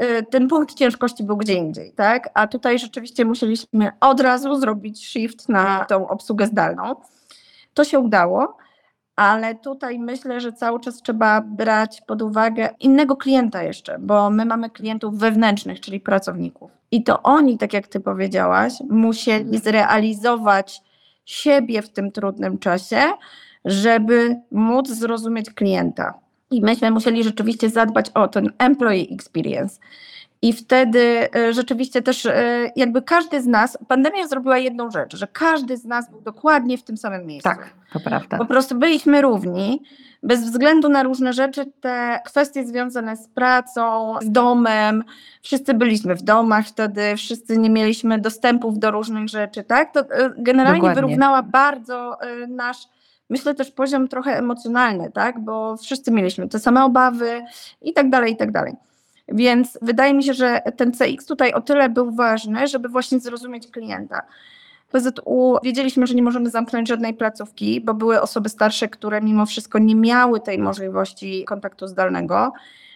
y, 0.00 0.22
ten 0.30 0.48
punkt 0.48 0.74
ciężkości 0.74 1.24
był 1.24 1.36
gdzie 1.36 1.54
indziej, 1.54 1.92
tak? 1.92 2.28
A 2.34 2.46
tutaj 2.46 2.78
rzeczywiście 2.78 3.24
musieliśmy 3.24 3.90
od 4.00 4.20
razu 4.20 4.60
zrobić 4.60 5.06
shift 5.06 5.48
na 5.48 5.84
tą 5.84 6.08
obsługę 6.08 6.46
zdalną. 6.46 6.94
To 7.74 7.84
się 7.84 7.98
udało 7.98 8.56
ale 9.18 9.54
tutaj 9.54 9.98
myślę, 9.98 10.40
że 10.40 10.52
cały 10.52 10.80
czas 10.80 11.02
trzeba 11.02 11.40
brać 11.40 12.00
pod 12.00 12.22
uwagę 12.22 12.68
innego 12.80 13.16
klienta 13.16 13.62
jeszcze, 13.62 13.98
bo 13.98 14.30
my 14.30 14.44
mamy 14.44 14.70
klientów 14.70 15.18
wewnętrznych, 15.18 15.80
czyli 15.80 16.00
pracowników. 16.00 16.70
I 16.90 17.02
to 17.02 17.22
oni, 17.22 17.58
tak 17.58 17.72
jak 17.72 17.88
ty 17.88 18.00
powiedziałaś, 18.00 18.72
musieli 18.90 19.58
zrealizować 19.58 20.82
siebie 21.24 21.82
w 21.82 21.88
tym 21.88 22.12
trudnym 22.12 22.58
czasie, 22.58 23.02
żeby 23.64 24.40
móc 24.50 24.88
zrozumieć 24.88 25.50
klienta. 25.50 26.14
I 26.50 26.60
myśmy 26.60 26.90
musieli 26.90 27.24
rzeczywiście 27.24 27.70
zadbać 27.70 28.10
o 28.10 28.28
ten 28.28 28.52
employee 28.58 29.14
experience. 29.14 29.80
I 30.42 30.52
wtedy 30.52 31.28
e, 31.36 31.52
rzeczywiście 31.52 32.02
też 32.02 32.26
e, 32.26 32.70
jakby 32.76 33.02
każdy 33.02 33.42
z 33.42 33.46
nas, 33.46 33.78
pandemia 33.88 34.26
zrobiła 34.26 34.58
jedną 34.58 34.90
rzecz, 34.90 35.16
że 35.16 35.26
każdy 35.26 35.76
z 35.76 35.84
nas 35.84 36.10
był 36.10 36.20
dokładnie 36.20 36.78
w 36.78 36.82
tym 36.82 36.96
samym 36.96 37.26
miejscu. 37.26 37.48
Tak, 37.48 37.74
to 37.92 38.00
prawda. 38.00 38.38
Po 38.38 38.46
prostu 38.46 38.74
byliśmy 38.74 39.22
równi, 39.22 39.82
bez 40.22 40.40
względu 40.40 40.88
na 40.88 41.02
różne 41.02 41.32
rzeczy, 41.32 41.72
te 41.80 42.20
kwestie 42.24 42.66
związane 42.66 43.16
z 43.16 43.28
pracą, 43.28 44.14
z 44.22 44.30
domem, 44.30 45.04
wszyscy 45.42 45.74
byliśmy 45.74 46.14
w 46.14 46.22
domach 46.22 46.66
wtedy, 46.66 47.16
wszyscy 47.16 47.58
nie 47.58 47.70
mieliśmy 47.70 48.18
dostępów 48.18 48.78
do 48.78 48.90
różnych 48.90 49.28
rzeczy, 49.28 49.64
tak? 49.64 49.92
To 49.92 50.00
e, 50.00 50.30
generalnie 50.38 50.80
Dokładnie. 50.80 51.02
wyrównała 51.02 51.42
bardzo 51.42 52.18
nasz 52.48 52.88
myślę 53.30 53.54
też 53.54 53.70
poziom 53.70 54.08
trochę 54.08 54.38
emocjonalny, 54.38 55.10
tak? 55.10 55.40
Bo 55.40 55.76
wszyscy 55.76 56.10
mieliśmy 56.10 56.48
te 56.48 56.58
same 56.58 56.84
obawy 56.84 57.42
i 57.82 57.92
tak 57.92 58.10
dalej, 58.10 58.32
i 58.32 58.36
tak 58.36 58.52
dalej. 58.52 58.74
Więc 59.28 59.78
wydaje 59.82 60.14
mi 60.14 60.24
się, 60.24 60.34
że 60.34 60.62
ten 60.76 60.92
CX 60.92 61.26
tutaj 61.26 61.52
o 61.52 61.60
tyle 61.60 61.88
był 61.88 62.10
ważny, 62.10 62.66
żeby 62.66 62.88
właśnie 62.88 63.20
zrozumieć 63.20 63.66
klienta. 63.70 64.22
PZU 64.92 65.56
wiedzieliśmy, 65.62 66.06
że 66.06 66.14
nie 66.14 66.22
możemy 66.22 66.50
zamknąć 66.50 66.88
żadnej 66.88 67.14
placówki, 67.14 67.80
bo 67.80 67.94
były 67.94 68.20
osoby 68.20 68.48
starsze, 68.48 68.88
które 68.88 69.20
mimo 69.20 69.46
wszystko 69.46 69.78
nie 69.78 69.94
miały 69.94 70.40
tej 70.40 70.58
możliwości 70.58 71.44
kontaktu 71.44 71.86
zdalnego. 71.86 72.52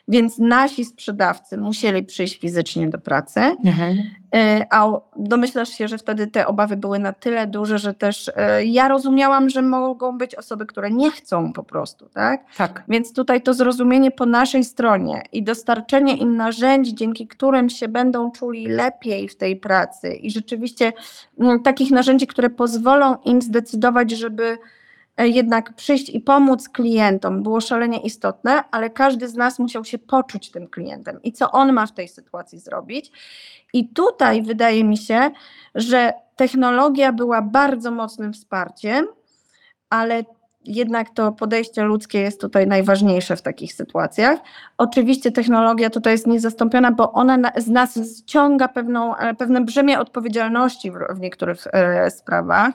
Więc 0.08 0.38
nasi 0.38 0.84
sprzedawcy 0.84 1.58
musieli 1.58 2.02
przyjść 2.02 2.40
fizycznie 2.40 2.90
do 2.90 2.98
pracy, 2.98 3.40
mhm. 3.40 3.98
E, 4.34 4.66
a 4.70 4.88
domyślasz 5.16 5.68
się, 5.68 5.88
że 5.88 5.98
wtedy 5.98 6.26
te 6.26 6.46
obawy 6.46 6.76
były 6.76 6.98
na 6.98 7.12
tyle 7.12 7.46
duże, 7.46 7.78
że 7.78 7.94
też 7.94 8.30
e, 8.36 8.64
ja 8.64 8.88
rozumiałam, 8.88 9.50
że 9.50 9.62
mogą 9.62 10.18
być 10.18 10.34
osoby, 10.34 10.66
które 10.66 10.90
nie 10.90 11.10
chcą 11.10 11.52
po 11.52 11.62
prostu, 11.62 12.08
tak? 12.08 12.44
Tak. 12.56 12.84
Więc 12.88 13.12
tutaj 13.12 13.42
to 13.42 13.54
zrozumienie 13.54 14.10
po 14.10 14.26
naszej 14.26 14.64
stronie 14.64 15.22
i 15.32 15.42
dostarczenie 15.42 16.16
im 16.16 16.36
narzędzi, 16.36 16.94
dzięki 16.94 17.28
którym 17.28 17.70
się 17.70 17.88
będą 17.88 18.30
czuli 18.30 18.66
lepiej 18.66 19.28
w 19.28 19.36
tej 19.36 19.56
pracy 19.56 20.14
i 20.14 20.30
rzeczywiście 20.30 20.92
mm, 21.38 21.62
takich 21.62 21.90
narzędzi, 21.90 22.26
które 22.26 22.50
pozwolą 22.50 23.16
im 23.24 23.42
zdecydować, 23.42 24.10
żeby 24.10 24.58
jednak 25.28 25.74
przyjść 25.74 26.10
i 26.10 26.20
pomóc 26.20 26.68
klientom 26.68 27.42
było 27.42 27.60
szalenie 27.60 27.98
istotne, 27.98 28.64
ale 28.70 28.90
każdy 28.90 29.28
z 29.28 29.34
nas 29.34 29.58
musiał 29.58 29.84
się 29.84 29.98
poczuć 29.98 30.50
tym 30.50 30.68
klientem 30.68 31.22
i 31.22 31.32
co 31.32 31.50
on 31.50 31.72
ma 31.72 31.86
w 31.86 31.92
tej 31.92 32.08
sytuacji 32.08 32.58
zrobić. 32.58 33.12
I 33.72 33.88
tutaj 33.88 34.42
wydaje 34.42 34.84
mi 34.84 34.96
się, 34.96 35.30
że 35.74 36.12
technologia 36.36 37.12
była 37.12 37.42
bardzo 37.42 37.90
mocnym 37.90 38.32
wsparciem, 38.32 39.06
ale 39.90 40.24
jednak 40.64 41.10
to 41.10 41.32
podejście 41.32 41.82
ludzkie 41.82 42.20
jest 42.20 42.40
tutaj 42.40 42.66
najważniejsze 42.66 43.36
w 43.36 43.42
takich 43.42 43.74
sytuacjach. 43.74 44.40
Oczywiście 44.78 45.32
technologia 45.32 45.90
tutaj 45.90 46.12
jest 46.12 46.26
niezastąpiona, 46.26 46.92
bo 46.92 47.12
ona 47.12 47.38
z 47.56 47.68
nas 47.68 47.98
ściąga 48.18 48.68
pewną, 48.68 49.16
e, 49.16 49.34
pewne 49.34 49.60
brzemię 49.60 50.00
odpowiedzialności 50.00 50.90
w, 50.90 50.94
w 51.10 51.20
niektórych 51.20 51.66
e, 51.66 52.10
sprawach 52.10 52.74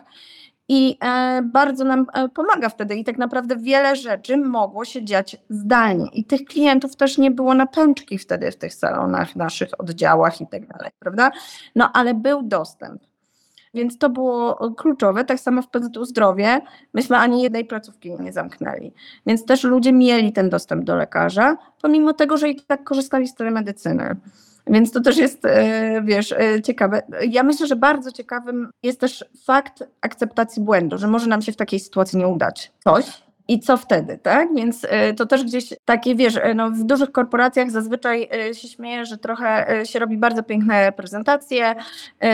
i 0.70 0.98
e, 1.04 1.42
bardzo 1.42 1.84
nam 1.84 2.06
e, 2.14 2.30
pomaga 2.30 2.70
wtedy. 2.70 2.96
I 2.96 3.04
tak 3.04 3.18
naprawdę 3.18 3.56
wiele 3.58 3.96
rzeczy 3.96 4.38
mogło 4.38 4.86
się 4.86 5.06
dziać 5.06 5.38
zdalnie. 5.50 6.08
I 6.14 6.26
tych 6.26 6.46
klientów 6.46 6.96
też 6.96 7.18
nie 7.18 7.32
było 7.32 7.54
na 7.54 7.68
pęczki 7.68 8.18
wtedy 8.18 8.52
w 8.52 8.56
tych 8.56 8.74
salonach, 8.74 9.36
naszych 9.36 9.70
oddziałach 9.78 10.42
i 10.42 10.48
tak 10.48 10.68
dalej, 10.68 10.92
prawda? 11.00 11.32
No 11.76 11.92
ale 11.94 12.14
był 12.14 12.44
dostęp. 12.44 13.02
Więc 13.74 13.98
to 13.98 14.10
było 14.10 14.72
kluczowe. 14.78 15.26
Tak 15.26 15.40
samo 15.40 15.62
w 15.62 15.68
PZU 15.68 16.06
Zdrowie 16.06 16.62
myśmy 16.94 17.18
ani 17.18 17.42
jednej 17.42 17.66
placówki 17.66 18.12
nie 18.20 18.34
zamknęli. 18.34 18.94
Więc 19.26 19.46
też 19.46 19.64
ludzie 19.64 19.94
mieli 19.94 20.34
ten 20.34 20.50
dostęp 20.50 20.84
do 20.84 20.96
lekarza, 20.96 21.58
pomimo 21.82 22.14
tego, 22.14 22.38
że 22.38 22.50
i 22.50 22.62
tak 22.62 22.84
korzystali 22.84 23.28
z 23.28 23.36
telemedycyny. 23.36 24.16
Więc 24.70 24.92
to 24.92 25.02
też 25.02 25.18
jest, 25.18 25.46
e, 25.46 26.02
wiesz, 26.06 26.32
e, 26.32 26.62
ciekawe. 26.62 27.02
Ja 27.30 27.44
myślę, 27.44 27.68
że 27.68 27.76
bardzo 27.76 28.12
ciekawym 28.12 28.70
jest 28.84 29.00
też 29.00 29.26
fakt 29.46 29.84
akceptacji 30.02 30.62
błędu, 30.62 30.98
że 30.98 31.08
może 31.08 31.28
nam 31.28 31.42
się 31.42 31.52
w 31.52 31.56
takiej 31.58 31.80
sytuacji 31.80 32.20
nie 32.20 32.28
udać 32.28 32.72
coś, 32.84 33.06
i 33.48 33.60
co 33.60 33.78
wtedy, 33.78 34.20
tak? 34.24 34.56
Więc 34.56 34.84
y, 34.84 34.88
to 35.18 35.26
też 35.26 35.44
gdzieś 35.44 35.74
takie, 35.86 36.16
wiesz, 36.16 36.40
no 36.56 36.72
w 36.72 36.84
dużych 36.84 37.12
korporacjach 37.12 37.72
zazwyczaj 37.72 38.30
się 38.54 38.68
śmieje, 38.68 39.06
że 39.06 39.18
trochę 39.18 39.82
się 39.86 40.00
robi 40.00 40.18
bardzo 40.18 40.44
piękne 40.44 40.92
prezentacje, 40.92 41.76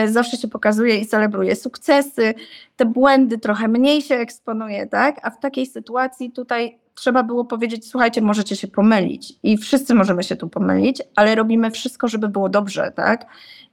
zawsze 0.06 0.36
się 0.36 0.48
pokazuje 0.48 0.96
i 0.96 1.06
celebruje 1.06 1.56
sukcesy, 1.56 2.34
te 2.76 2.84
błędy 2.84 3.38
trochę 3.38 3.68
mniej 3.68 4.02
się 4.02 4.14
eksponuje, 4.14 4.86
tak? 4.86 5.20
A 5.22 5.30
w 5.30 5.40
takiej 5.40 5.66
sytuacji 5.66 6.32
tutaj 6.32 6.78
trzeba 6.94 7.22
było 7.22 7.44
powiedzieć, 7.44 7.88
słuchajcie, 7.88 8.20
możecie 8.20 8.56
się 8.56 8.68
pomylić 8.68 9.32
i 9.42 9.58
wszyscy 9.58 9.94
możemy 9.94 10.22
się 10.22 10.36
tu 10.36 10.48
pomylić, 10.48 11.02
ale 11.16 11.34
robimy 11.34 11.70
wszystko, 11.70 12.08
żeby 12.08 12.28
było 12.28 12.48
dobrze, 12.48 12.92
tak? 12.96 13.26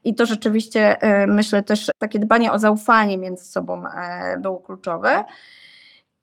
I 0.04 0.16
to 0.16 0.26
rzeczywiście 0.26 0.98
myślę 1.28 1.64
też 1.64 1.92
takie 1.98 2.20
dbanie 2.20 2.52
o 2.52 2.60
zaufanie 2.60 3.18
między 3.18 3.46
sobą 3.46 3.84
było 4.40 4.60
kluczowe. 4.60 5.24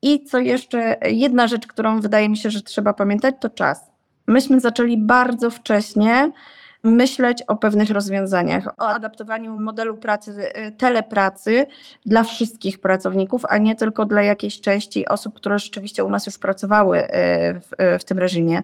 I 0.03 0.25
co 0.25 0.39
jeszcze, 0.39 0.97
jedna 1.03 1.47
rzecz, 1.47 1.67
którą 1.67 2.01
wydaje 2.01 2.29
mi 2.29 2.37
się, 2.37 2.51
że 2.51 2.63
trzeba 2.63 2.93
pamiętać, 2.93 3.35
to 3.41 3.51
czas. 3.51 3.91
Myśmy 4.27 4.61
zaczęli 4.61 4.97
bardzo 4.99 5.51
wcześnie 5.51 6.33
myśleć 6.83 7.43
o 7.43 7.57
pewnych 7.57 7.91
rozwiązaniach, 7.91 8.69
o 8.79 8.89
adaptowaniu 8.89 9.61
modelu 9.61 9.97
pracy, 9.97 10.33
y, 10.67 10.73
telepracy 10.73 11.67
dla 12.07 12.25
wszystkich 12.25 12.81
pracowników, 12.81 13.45
a 13.49 13.59
nie 13.59 13.77
tylko 13.77 14.05
dla 14.05 14.23
jakiejś 14.23 14.61
części 14.61 15.09
osób, 15.09 15.35
które 15.35 15.59
rzeczywiście 15.59 16.05
u 16.05 16.11
nas 16.11 16.27
już 16.27 16.39
pracowały 16.39 17.05
y, 17.05 17.09
w, 17.61 17.73
y, 17.73 17.99
w 17.99 18.05
tym 18.05 18.19
reżimie. 18.19 18.63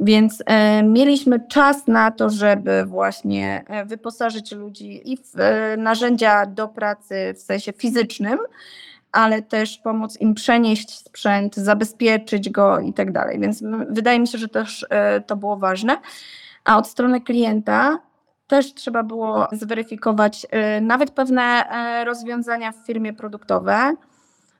Więc 0.00 0.42
mieliśmy 0.82 1.40
czas 1.48 1.86
na 1.86 2.10
to, 2.10 2.30
żeby 2.30 2.84
właśnie 2.84 3.64
wyposażyć 3.86 4.52
ludzi 4.52 5.12
i 5.12 5.16
w 5.16 5.34
narzędzia 5.78 6.46
do 6.46 6.68
pracy 6.68 7.34
w 7.36 7.38
sensie 7.38 7.72
fizycznym, 7.72 8.38
ale 9.12 9.42
też 9.42 9.78
pomóc 9.78 10.20
im 10.20 10.34
przenieść 10.34 10.98
sprzęt, 10.98 11.56
zabezpieczyć 11.56 12.50
go 12.50 12.80
i 12.80 12.92
tak 12.92 13.12
dalej. 13.12 13.40
Więc 13.40 13.62
wydaje 13.90 14.20
mi 14.20 14.28
się, 14.28 14.38
że 14.38 14.48
też 14.48 14.86
to 15.26 15.36
było 15.36 15.56
ważne. 15.56 15.96
A 16.68 16.76
od 16.76 16.88
strony 16.88 17.20
klienta 17.20 17.98
też 18.46 18.74
trzeba 18.74 19.02
było 19.02 19.48
zweryfikować 19.52 20.46
e, 20.50 20.80
nawet 20.80 21.10
pewne 21.10 21.42
e, 21.42 22.04
rozwiązania 22.04 22.72
w 22.72 22.86
firmie 22.86 23.12
produktowe, 23.12 23.94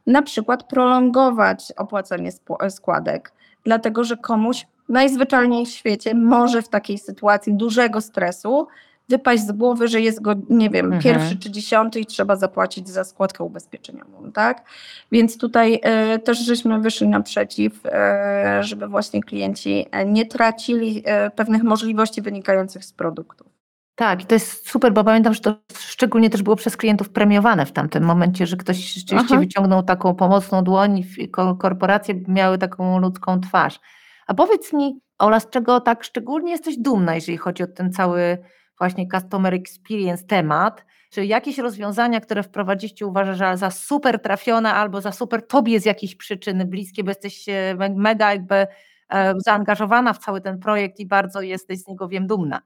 na 0.07 0.23
przykład 0.23 0.65
prolongować 0.65 1.73
opłacanie 1.77 2.31
składek, 2.71 3.33
dlatego 3.65 4.05
że 4.05 4.17
komuś 4.17 4.67
najzwyczajniej 4.89 5.67
w 5.67 5.71
świecie 5.71 6.15
może 6.15 6.63
w 6.63 6.69
takiej 6.69 6.99
sytuacji 6.99 7.55
dużego 7.55 8.01
stresu 8.01 8.67
wypaść 9.09 9.43
z 9.43 9.53
głowy, 9.53 9.89
że 9.89 10.01
jest 10.01 10.23
go, 10.23 10.35
nie 10.51 10.71
wiem, 10.71 10.87
mhm. 10.87 11.03
pierwszy 11.03 11.37
czy 11.37 11.51
dziesiąty 11.51 12.01
i 12.01 12.07
trzeba 12.07 12.37
zapłacić 12.37 12.89
za 12.89 13.05
składkę 13.05 13.45
ubezpieczeniową, 13.45 14.33
tak? 14.33 14.65
Więc 15.13 15.39
tutaj 15.39 15.81
e, 15.83 16.19
też 16.19 16.39
żeśmy 16.39 16.81
wyszli 16.81 17.09
naprzeciw, 17.09 17.87
e, 17.87 18.59
żeby 18.61 18.89
właśnie 18.89 19.23
klienci 19.23 19.87
nie 20.07 20.27
tracili 20.27 21.03
e, 21.05 21.31
pewnych 21.31 21.63
możliwości 21.63 22.23
wynikających 22.23 22.85
z 22.85 22.93
produktów. 22.93 23.59
Tak, 23.95 24.23
i 24.23 24.27
to 24.27 24.35
jest 24.35 24.69
super, 24.69 24.93
bo 24.93 25.05
pamiętam, 25.05 25.35
że 25.35 25.41
to 25.41 25.55
szczególnie 25.79 26.31
też 26.31 26.43
było 26.43 26.57
przez 26.57 26.77
klientów 26.77 27.09
premiowane 27.09 27.67
w 27.67 27.73
tamtym 27.73 28.05
momencie, 28.05 28.47
że 28.47 28.57
ktoś 28.57 28.77
rzeczywiście 28.77 29.35
Aha. 29.35 29.41
wyciągnął 29.41 29.83
taką 29.83 30.15
pomocną 30.15 30.65
dłoń 30.65 30.99
i 31.19 31.31
korporacje 31.59 32.15
miały 32.29 32.59
taką 32.59 32.99
ludzką 32.99 33.41
twarz. 33.41 33.81
A 34.27 34.35
powiedz 34.35 34.73
mi, 34.73 35.01
Ola, 35.19 35.41
z 35.41 35.51
czego 35.51 35.81
tak 35.81 36.05
szczególnie 36.05 36.53
jesteś 36.53 36.77
dumna, 36.77 37.15
jeżeli 37.15 37.39
chodzi 37.39 37.63
o 37.63 37.67
ten 37.67 37.93
cały 37.93 38.39
właśnie 38.79 39.09
customer 39.09 39.55
experience 39.55 40.25
temat, 40.27 40.85
czy 41.11 41.27
jakieś 41.27 41.59
rozwiązania, 41.59 42.21
które 42.21 42.43
wprowadziliście 42.43 43.07
uważasz 43.07 43.59
za 43.59 43.71
super 43.71 44.23
trafione 44.23 44.75
albo 44.75 45.01
za 45.01 45.13
super 45.13 45.47
tobie 45.47 45.81
z 45.81 45.85
jakiejś 45.85 46.17
przyczyny 46.17 46.65
bliskie, 46.65 47.05
bo 47.05 47.11
jesteś 47.11 47.49
e, 47.49 47.77
mega 47.97 48.33
jakby 48.33 48.67
e, 49.11 49.35
zaangażowana 49.47 50.13
w 50.13 50.19
cały 50.19 50.41
ten 50.41 50.59
projekt 50.59 51.01
i 51.01 51.07
bardzo 51.07 51.41
jesteś 51.43 51.79
z 51.79 51.89
niego 51.89 52.09
wiem 52.09 52.27
dumna. 52.27 52.63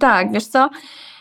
Tak, 0.00 0.32
wiesz 0.32 0.46
co? 0.46 0.70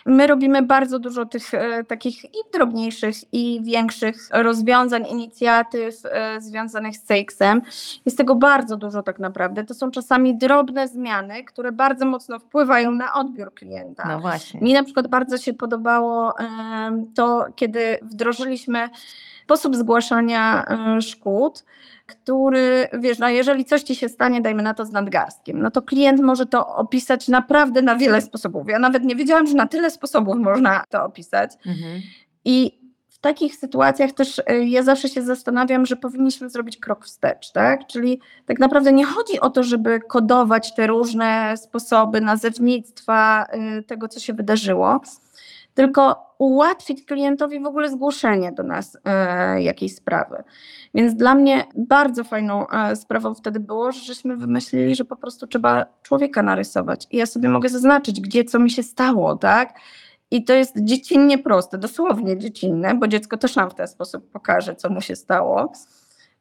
My 0.06 0.28
robimy 0.28 0.62
bardzo 0.62 1.00
dużo 1.00 1.26
tych 1.26 1.54
e, 1.54 1.84
takich 1.84 2.26
i 2.26 2.38
drobniejszych, 2.54 3.16
i 3.34 3.62
większych 3.64 4.30
rozwiązań, 4.32 5.06
inicjatyw 5.08 5.96
e, 6.06 6.42
związanych 6.42 6.98
z 6.98 7.04
CX-em. 7.04 7.62
Jest 8.06 8.18
tego 8.18 8.36
bardzo 8.36 8.78
dużo 8.78 9.04
tak 9.04 9.20
naprawdę. 9.20 9.64
To 9.64 9.74
są 9.74 9.92
czasami 9.92 10.38
drobne 10.38 10.88
zmiany, 10.88 11.44
które 11.44 11.72
bardzo 11.72 12.06
mocno 12.06 12.40
wpływają 12.40 12.92
na 12.92 13.14
odbiór 13.14 13.54
klienta. 13.54 14.08
No 14.08 14.20
właśnie. 14.20 14.60
Mi 14.62 14.74
na 14.74 14.84
przykład 14.84 15.08
bardzo 15.08 15.38
się 15.38 15.54
podobało 15.54 16.40
e, 16.40 16.44
to, 17.16 17.46
kiedy 17.56 17.98
wdrożyliśmy 18.02 18.90
sposób 19.46 19.76
zgłaszania 19.76 20.66
e, 20.98 21.02
szkód 21.02 21.64
który, 22.08 22.88
wiesz, 22.94 23.20
no 23.20 23.30
jeżeli 23.30 23.66
coś 23.66 23.84
ci 23.84 23.96
się 23.96 24.10
stanie, 24.10 24.42
dajmy 24.42 24.64
na 24.64 24.74
to 24.74 24.86
z 24.86 24.92
nadgarstkiem, 24.92 25.62
no 25.62 25.72
to 25.72 25.82
klient 25.82 26.22
może 26.22 26.46
to 26.46 26.76
opisać 26.76 27.28
naprawdę 27.28 27.82
na 27.82 27.96
wiele 27.96 28.22
sposobów. 28.22 28.68
Ja 28.70 28.80
nawet 28.80 29.04
nie 29.04 29.16
wiedziałam, 29.16 29.48
że 29.48 29.54
na 29.54 29.68
tyle 29.68 29.92
sposobów 29.92 30.36
można 30.36 30.84
to 30.90 31.04
opisać. 31.04 31.52
Mhm. 31.66 32.02
I 32.46 32.86
w 33.10 33.20
takich 33.20 33.56
sytuacjach 33.56 34.12
też 34.12 34.42
e, 34.48 34.64
ja 34.64 34.84
zawsze 34.84 35.10
się 35.10 35.22
zastanawiam, 35.22 35.86
że 35.86 35.96
powinniśmy 35.96 36.50
zrobić 36.50 36.78
krok 36.78 37.06
wstecz, 37.06 37.52
tak? 37.52 37.88
Czyli 37.88 38.20
tak 38.46 38.60
naprawdę 38.60 38.94
nie 38.94 39.06
chodzi 39.06 39.40
o 39.40 39.50
to, 39.50 39.64
żeby 39.64 40.00
kodować 40.00 40.76
te 40.76 40.88
różne 40.88 41.58
sposoby 41.58 42.22
nazewnictwa 42.22 43.46
e, 43.50 43.84
tego, 43.84 44.08
co 44.08 44.20
się 44.20 44.34
wydarzyło, 44.34 45.02
tylko 45.76 46.26
ułatwić 46.38 47.06
klientowi 47.06 47.60
w 47.60 47.66
ogóle 47.66 47.90
zgłoszenie 47.90 48.52
do 48.52 48.64
nas 48.64 48.98
e, 49.06 49.62
jakiejś 49.62 49.96
sprawy. 49.96 50.44
Więc 50.94 51.16
dla 51.16 51.36
mnie 51.36 51.66
bardzo 51.76 52.24
fajną 52.24 52.68
e, 52.68 52.96
sprawą 52.96 53.36
wtedy 53.36 53.60
było, 53.60 53.92
że 53.92 54.00
żeśmy 54.00 54.38
wymyślili, 54.38 54.96
że 54.96 55.06
po 55.06 55.16
prostu 55.16 55.48
trzeba 55.48 55.86
człowieka 56.04 56.44
narysować. 56.44 57.08
I 57.12 57.18
ja 57.18 57.26
sobie 57.26 57.50
mogę 57.50 57.70
zaznaczyć, 57.70 58.22
gdzie 58.22 58.44
co 58.44 58.60
mi 58.60 58.72
się 58.72 58.84
stało, 58.84 59.36
tak? 59.36 59.80
I 60.32 60.44
to 60.44 60.54
jest 60.54 60.76
dziecinnie 60.84 61.38
proste, 61.38 61.78
dosłownie 61.78 62.38
dziecinne, 62.38 62.96
bo 62.96 63.08
dziecko 63.08 63.38
też 63.38 63.56
nam 63.56 63.70
w 63.70 63.76
ten 63.76 63.88
sposób 63.88 64.32
pokaże, 64.32 64.76
co 64.76 64.90
mu 64.90 65.02
się 65.02 65.16
stało 65.16 65.72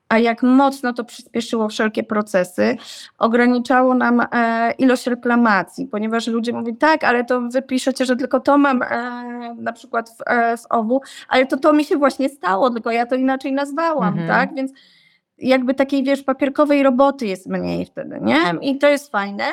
a 0.09 0.19
jak 0.19 0.43
mocno 0.43 0.93
to 0.93 1.05
przyspieszyło 1.05 1.69
wszelkie 1.69 2.03
procesy, 2.03 2.77
ograniczało 3.19 3.95
nam 3.95 4.23
e, 4.33 4.73
ilość 4.79 5.07
reklamacji, 5.07 5.87
ponieważ 5.87 6.27
ludzie 6.27 6.53
mówią, 6.53 6.77
tak, 6.77 7.05
ale 7.05 7.25
to 7.25 7.41
wy 7.41 7.63
piszecie, 7.63 8.05
że 8.05 8.17
tylko 8.17 8.41
to 8.41 8.59
mam 8.59 8.83
e, 8.83 9.55
na 9.59 9.73
przykład 9.73 10.11
w, 10.11 10.23
e, 10.27 10.57
w 10.57 10.67
OWU, 10.71 11.01
ale 11.29 11.47
to 11.47 11.57
to 11.57 11.73
mi 11.73 11.85
się 11.85 11.97
właśnie 11.97 12.29
stało, 12.29 12.71
tylko 12.71 12.91
ja 12.91 13.07
to 13.07 13.15
inaczej 13.15 13.53
nazwałam, 13.53 14.19
mhm. 14.19 14.29
tak, 14.29 14.55
więc 14.55 14.73
jakby 15.39 15.75
takiej, 15.75 16.05
wiesz, 16.05 16.23
papierkowej 16.23 16.83
roboty 16.83 17.27
jest 17.27 17.47
mniej 17.47 17.87
wtedy, 17.87 18.19
nie? 18.23 18.37
I 18.61 18.79
to 18.79 18.89
jest 18.89 19.13
fajne. 19.13 19.45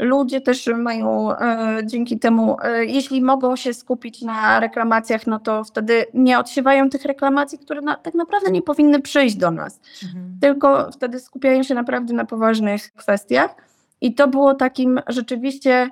Ludzie 0.00 0.40
też 0.40 0.66
mają 0.66 1.36
e, 1.38 1.78
dzięki 1.84 2.18
temu, 2.18 2.56
e, 2.62 2.84
jeśli 2.84 3.22
mogą 3.22 3.56
się 3.56 3.74
skupić 3.74 4.22
na 4.22 4.60
reklamacjach, 4.60 5.26
no 5.26 5.38
to 5.38 5.64
wtedy 5.64 6.06
nie 6.14 6.38
odsiewają 6.38 6.90
tych 6.90 7.04
reklamacji, 7.04 7.58
które 7.58 7.80
na, 7.80 7.96
tak 7.96 8.14
naprawdę 8.14 8.50
nie 8.50 8.62
powinny 8.62 9.00
przyjść 9.00 9.36
do 9.36 9.50
nas. 9.50 9.80
Mhm. 10.04 10.38
Tylko 10.40 10.90
wtedy 10.92 11.20
skupiają 11.20 11.62
się 11.62 11.74
naprawdę 11.74 12.14
na 12.14 12.24
poważnych 12.24 12.92
kwestiach. 12.92 13.54
I 14.00 14.14
to 14.14 14.28
było 14.28 14.54
takim 14.54 15.00
rzeczywiście 15.06 15.90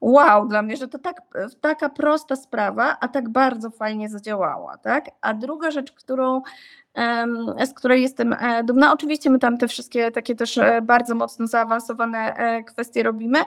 wow 0.00 0.48
dla 0.48 0.62
mnie, 0.62 0.76
że 0.76 0.88
to 0.88 0.98
tak, 0.98 1.20
taka 1.60 1.88
prosta 1.88 2.36
sprawa, 2.36 2.96
a 3.00 3.08
tak 3.08 3.28
bardzo 3.28 3.70
fajnie 3.70 4.08
zadziałała. 4.08 4.78
Tak? 4.78 5.04
A 5.20 5.34
druga 5.34 5.70
rzecz, 5.70 5.92
którą 5.92 6.42
z 7.66 7.74
której 7.74 8.02
jestem 8.02 8.32
e, 8.32 8.64
dumna. 8.64 8.92
Oczywiście 8.92 9.30
my 9.30 9.38
tam 9.38 9.58
te 9.58 9.68
wszystkie 9.68 10.10
takie 10.10 10.34
też 10.34 10.58
e, 10.58 10.82
bardzo 10.82 11.14
mocno 11.14 11.46
zaawansowane 11.46 12.36
e, 12.36 12.64
kwestie 12.64 13.02
robimy, 13.02 13.38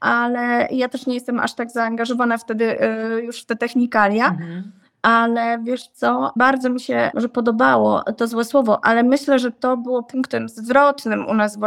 ale 0.00 0.68
ja 0.70 0.88
też 0.88 1.06
nie 1.06 1.14
jestem 1.14 1.40
aż 1.40 1.54
tak 1.54 1.70
zaangażowana 1.70 2.38
wtedy 2.38 2.78
już 3.22 3.42
w 3.42 3.46
te 3.46 3.56
technikalia. 3.56 4.28
Mhm. 4.28 4.72
Ale 5.02 5.58
wiesz 5.62 5.88
co, 5.88 6.32
bardzo 6.36 6.70
mi 6.70 6.80
się 6.80 7.10
że 7.14 7.28
podobało 7.28 8.02
to 8.16 8.26
złe 8.26 8.44
słowo, 8.44 8.84
ale 8.84 9.02
myślę, 9.02 9.38
że 9.38 9.50
to 9.50 9.76
było 9.76 10.02
punktem 10.02 10.48
zwrotnym 10.48 11.26
u 11.26 11.34
nas 11.34 11.58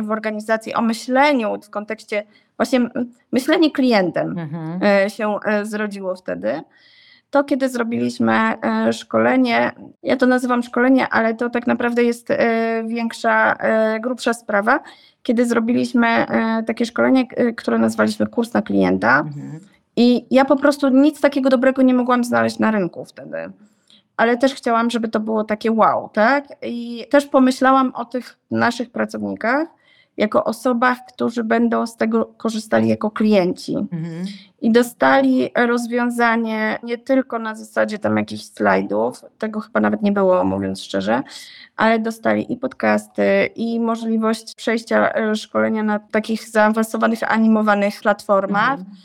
w, 0.00 0.10
organizacji 0.10 0.74
o 0.74 0.82
myśleniu 0.82 1.60
w 1.62 1.70
kontekście 1.70 2.22
właśnie 2.56 2.90
myślenie 3.32 3.70
klientem 3.70 4.38
mhm. 4.38 5.10
się 5.10 5.38
zrodziło 5.62 6.14
wtedy 6.14 6.62
to 7.30 7.44
kiedy 7.44 7.68
zrobiliśmy 7.68 8.32
e, 8.32 8.92
szkolenie, 8.92 9.72
ja 10.02 10.16
to 10.16 10.26
nazywam 10.26 10.62
szkolenie, 10.62 11.08
ale 11.08 11.34
to 11.34 11.50
tak 11.50 11.66
naprawdę 11.66 12.04
jest 12.04 12.30
e, 12.30 12.84
większa, 12.86 13.54
e, 13.54 14.00
grubsza 14.00 14.34
sprawa, 14.34 14.80
kiedy 15.22 15.46
zrobiliśmy 15.46 16.26
takie 16.66 16.86
szkolenie, 16.86 17.26
które 17.56 17.78
nazwaliśmy 17.78 18.26
kurs 18.26 18.52
na 18.52 18.62
klienta. 18.62 19.18
Mhm. 19.20 19.60
I 19.96 20.26
ja 20.30 20.44
po 20.44 20.56
prostu 20.56 20.88
nic 20.88 21.20
takiego 21.20 21.50
dobrego 21.50 21.82
nie 21.82 21.94
mogłam 21.94 22.24
znaleźć 22.24 22.58
na 22.58 22.70
rynku 22.70 23.04
wtedy. 23.04 23.36
Ale 24.16 24.36
też 24.36 24.54
chciałam, 24.54 24.90
żeby 24.90 25.08
to 25.08 25.20
było 25.20 25.44
takie 25.44 25.72
wow, 25.72 26.08
tak? 26.12 26.44
I 26.62 27.04
też 27.10 27.26
pomyślałam 27.26 27.92
o 27.94 28.04
tych 28.04 28.38
naszych 28.50 28.90
pracownikach 28.90 29.68
jako 30.20 30.44
osobach, 30.44 30.98
którzy 31.08 31.44
będą 31.44 31.86
z 31.86 31.96
tego 31.96 32.24
korzystali 32.36 32.88
jako 32.88 33.10
klienci. 33.10 33.76
Mhm. 33.76 34.26
I 34.60 34.72
dostali 34.72 35.50
rozwiązanie 35.56 36.78
nie 36.82 36.98
tylko 36.98 37.38
na 37.38 37.54
zasadzie 37.54 37.98
tam 37.98 38.16
jakichś 38.16 38.44
slajdów, 38.44 39.24
tego 39.38 39.60
chyba 39.60 39.80
nawet 39.80 40.02
nie 40.02 40.12
było, 40.12 40.44
mówiąc 40.44 40.82
szczerze, 40.82 41.22
ale 41.76 41.98
dostali 41.98 42.52
i 42.52 42.56
podcasty, 42.56 43.50
i 43.54 43.80
możliwość 43.80 44.54
przejścia 44.54 45.12
e, 45.14 45.36
szkolenia 45.36 45.82
na 45.82 45.98
takich 45.98 46.48
zaawansowanych, 46.48 47.32
animowanych 47.32 48.00
platformach. 48.00 48.78
Mhm 48.78 48.96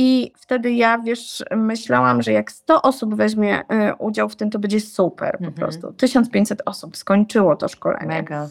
i 0.00 0.32
wtedy 0.36 0.72
ja, 0.72 0.98
wiesz, 0.98 1.44
myślałam, 1.56 2.22
że 2.22 2.32
jak 2.32 2.52
100 2.52 2.82
osób 2.82 3.14
weźmie 3.14 3.60
y, 3.60 3.64
udział 3.98 4.28
w 4.28 4.36
tym, 4.36 4.50
to 4.50 4.58
będzie 4.58 4.80
super 4.80 5.32
po 5.32 5.44
mhm. 5.44 5.54
prostu. 5.54 5.92
1500 5.92 6.62
osób 6.66 6.96
skończyło 6.96 7.56
to 7.56 7.68
szkolenie. 7.68 8.06
Mega. 8.06 8.48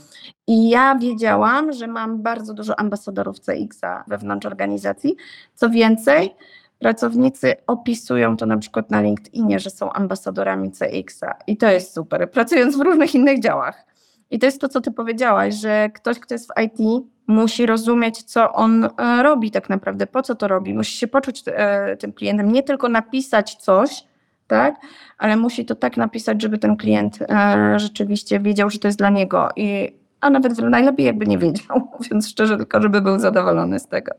I 0.47 0.69
ja 0.69 0.95
wiedziałam, 0.95 1.73
że 1.73 1.87
mam 1.87 2.21
bardzo 2.21 2.53
dużo 2.53 2.79
ambasadorów 2.79 3.39
CX-a 3.39 4.03
wewnątrz 4.07 4.45
organizacji. 4.45 5.15
Co 5.55 5.69
więcej, 5.69 6.35
pracownicy 6.79 7.55
opisują 7.67 8.37
to 8.37 8.45
na 8.45 8.57
przykład 8.57 8.91
na 8.91 9.01
LinkedInie, 9.01 9.59
że 9.59 9.69
są 9.69 9.93
ambasadorami 9.93 10.71
CX-a. 10.71 11.35
I 11.47 11.57
to 11.57 11.69
jest 11.69 11.93
super. 11.93 12.31
Pracując 12.31 12.77
w 12.77 12.81
różnych 12.81 13.15
innych 13.15 13.43
działach. 13.43 13.86
I 14.31 14.39
to 14.39 14.45
jest 14.45 14.61
to, 14.61 14.69
co 14.69 14.81
ty 14.81 14.91
powiedziałaś, 14.91 15.55
że 15.55 15.89
ktoś, 15.93 16.19
kto 16.19 16.33
jest 16.33 16.47
w 16.47 16.61
IT, 16.61 17.07
musi 17.27 17.65
rozumieć, 17.65 18.23
co 18.23 18.53
on 18.53 18.85
e, 18.85 19.23
robi 19.23 19.51
tak 19.51 19.69
naprawdę, 19.69 20.07
po 20.07 20.21
co 20.21 20.35
to 20.35 20.47
robi. 20.47 20.73
Musi 20.73 20.97
się 20.97 21.07
poczuć 21.07 21.43
e, 21.47 21.97
tym 21.97 22.13
klientem, 22.13 22.51
nie 22.51 22.63
tylko 22.63 22.89
napisać 22.89 23.55
coś, 23.55 24.03
tak, 24.47 24.75
ale 25.17 25.37
musi 25.37 25.65
to 25.65 25.75
tak 25.75 25.97
napisać, 25.97 26.41
żeby 26.41 26.57
ten 26.57 26.77
klient 26.77 27.19
e, 27.21 27.79
rzeczywiście 27.79 28.39
wiedział, 28.39 28.69
że 28.69 28.79
to 28.79 28.87
jest 28.87 28.97
dla 28.97 29.09
niego. 29.09 29.49
I, 29.55 29.95
a 30.21 30.29
nawet 30.29 30.57
najlepiej 30.57 31.05
jakby 31.05 31.27
nie 31.27 31.37
wiedział, 31.37 31.87
mówiąc 31.99 32.29
szczerze, 32.29 32.57
tylko 32.57 32.81
żeby 32.81 33.01
był 33.01 33.19
zadowolony 33.19 33.79
z 33.79 33.87
tego. 33.87 34.11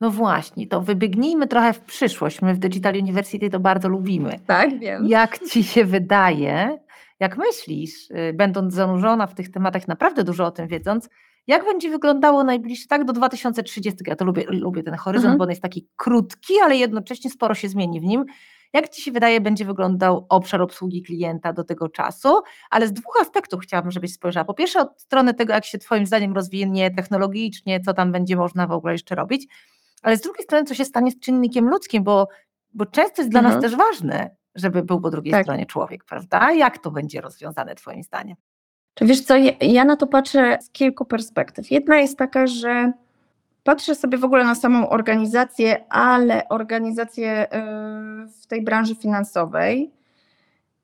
No 0.00 0.10
właśnie, 0.10 0.66
to 0.66 0.80
wybiegnijmy 0.80 1.46
trochę 1.46 1.72
w 1.72 1.80
przyszłość. 1.80 2.42
My 2.42 2.54
w 2.54 2.58
Digital 2.58 2.94
University 2.94 3.50
to 3.50 3.60
bardzo 3.60 3.88
lubimy. 3.88 4.38
Tak, 4.46 4.78
wiem. 4.78 5.06
Jak 5.06 5.38
ci 5.38 5.64
się 5.64 5.84
wydaje, 5.84 6.78
jak 7.20 7.36
myślisz, 7.36 8.10
y, 8.10 8.32
będąc 8.34 8.74
zanurzona 8.74 9.26
w 9.26 9.34
tych 9.34 9.50
tematach, 9.50 9.88
naprawdę 9.88 10.24
dużo 10.24 10.46
o 10.46 10.50
tym 10.50 10.68
wiedząc, 10.68 11.08
jak 11.46 11.64
będzie 11.64 11.90
wyglądało 11.90 12.44
najbliższe, 12.44 12.86
tak 12.88 13.04
do 13.04 13.12
2030? 13.12 14.04
Ja 14.06 14.16
to 14.16 14.24
lubię, 14.24 14.44
lubię 14.48 14.82
ten 14.82 14.94
horyzont, 14.94 15.24
mhm. 15.24 15.38
bo 15.38 15.44
on 15.44 15.50
jest 15.50 15.62
taki 15.62 15.88
krótki, 15.96 16.54
ale 16.62 16.76
jednocześnie 16.76 17.30
sporo 17.30 17.54
się 17.54 17.68
zmieni 17.68 18.00
w 18.00 18.04
nim. 18.04 18.24
Jak 18.72 18.88
Ci 18.88 19.02
się 19.02 19.12
wydaje, 19.12 19.40
będzie 19.40 19.64
wyglądał 19.64 20.26
obszar 20.28 20.62
obsługi 20.62 21.02
klienta 21.02 21.52
do 21.52 21.64
tego 21.64 21.88
czasu? 21.88 22.28
Ale 22.70 22.88
z 22.88 22.92
dwóch 22.92 23.20
aspektów 23.20 23.60
chciałabym, 23.60 23.90
żebyś 23.90 24.12
spojrzała. 24.12 24.44
Po 24.44 24.54
pierwsze, 24.54 24.80
od 24.80 25.00
strony 25.00 25.34
tego, 25.34 25.52
jak 25.52 25.64
się 25.64 25.78
Twoim 25.78 26.06
zdaniem 26.06 26.34
rozwinie 26.34 26.90
technologicznie, 26.90 27.80
co 27.80 27.94
tam 27.94 28.12
będzie 28.12 28.36
można 28.36 28.66
w 28.66 28.72
ogóle 28.72 28.92
jeszcze 28.94 29.14
robić, 29.14 29.46
ale 30.02 30.16
z 30.16 30.20
drugiej 30.20 30.44
strony, 30.44 30.64
co 30.64 30.74
się 30.74 30.84
stanie 30.84 31.10
z 31.10 31.20
czynnikiem 31.20 31.68
ludzkim, 31.68 32.04
bo, 32.04 32.28
bo 32.74 32.86
często 32.86 33.22
jest 33.22 33.30
dla 33.30 33.40
mhm. 33.40 33.54
nas 33.54 33.64
też 33.64 33.78
ważne, 33.78 34.36
żeby 34.56 34.82
był 34.82 35.00
po 35.00 35.10
drugiej 35.10 35.32
tak. 35.32 35.42
stronie 35.42 35.66
człowiek, 35.66 36.04
prawda? 36.04 36.52
Jak 36.52 36.78
to 36.78 36.90
będzie 36.90 37.20
rozwiązane 37.20 37.74
Twoim 37.74 38.02
zdaniem? 38.02 38.36
To 38.94 39.06
wiesz 39.06 39.20
co, 39.20 39.34
ja 39.60 39.84
na 39.84 39.96
to 39.96 40.06
patrzę 40.06 40.58
z 40.62 40.70
kilku 40.70 41.04
perspektyw. 41.04 41.70
Jedna 41.70 41.96
jest 41.96 42.18
taka, 42.18 42.46
że 42.46 42.92
patrzę 43.64 43.94
sobie 43.94 44.18
w 44.18 44.24
ogóle 44.24 44.44
na 44.44 44.54
samą 44.54 44.88
organizację, 44.88 45.84
ale 45.88 46.48
organizację 46.48 47.44
y, 47.44 47.48
w 48.42 48.46
tej 48.46 48.62
branży 48.62 48.94
finansowej 48.94 49.90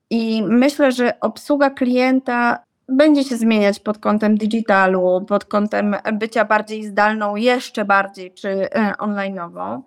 i 0.09 0.43
myślę, 0.47 0.91
że 0.91 1.19
obsługa 1.19 1.69
klienta 1.69 2.63
będzie 2.89 3.23
się 3.23 3.37
zmieniać 3.37 3.79
pod 3.79 3.97
kątem 3.97 4.37
digitalu, 4.37 5.25
pod 5.27 5.45
kątem 5.45 5.95
bycia 6.13 6.45
bardziej 6.45 6.83
zdalną, 6.83 7.35
jeszcze 7.35 7.85
bardziej, 7.85 8.33
czy 8.33 8.49
y, 8.49 8.69
online'ową 8.97 9.81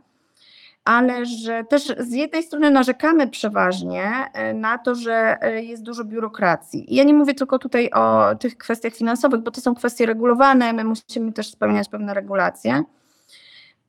ale 0.86 1.26
że 1.26 1.64
też 1.64 1.82
z 1.98 2.12
jednej 2.12 2.42
strony 2.42 2.70
narzekamy 2.70 3.28
przeważnie 3.28 4.10
e, 4.32 4.54
na 4.54 4.78
to, 4.78 4.94
że 4.94 5.38
e, 5.40 5.62
jest 5.62 5.82
dużo 5.82 6.04
biurokracji. 6.04 6.86
Ja 6.88 7.04
nie 7.04 7.14
mówię 7.14 7.34
tylko 7.34 7.58
tutaj 7.58 7.90
o 7.90 8.34
tych 8.40 8.56
kwestiach 8.58 8.92
finansowych, 8.94 9.40
bo 9.40 9.50
to 9.50 9.60
są 9.60 9.74
kwestie 9.74 10.06
regulowane, 10.06 10.72
my 10.72 10.84
musimy 10.84 11.32
też 11.32 11.50
spełniać 11.50 11.88
pewne 11.88 12.14
regulacje. 12.14 12.84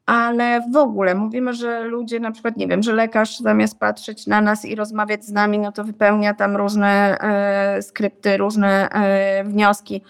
Ale 0.06 0.62
w 0.74 0.76
ogóle 0.76 1.16
mówimy, 1.16 1.54
że 1.54 1.84
ludzie, 1.84 2.20
na 2.20 2.32
przykład, 2.32 2.58
nie 2.58 2.68
wiem, 2.68 2.84
że 2.84 2.94
lekarz 2.94 3.40
zamiast 3.40 3.80
patrzeć 3.80 4.28
na 4.28 4.42
nas 4.42 4.66
i 4.66 4.76
rozmawiać 4.76 5.26
z 5.26 5.32
nami, 5.32 5.60
no 5.60 5.72
to 5.72 5.84
wypełnia 5.84 6.34
tam 6.34 6.56
różne 6.56 7.18
e, 7.20 7.82
skrypty, 7.82 8.38
różne 8.38 8.90
e, 8.90 9.44
wnioski 9.44 10.04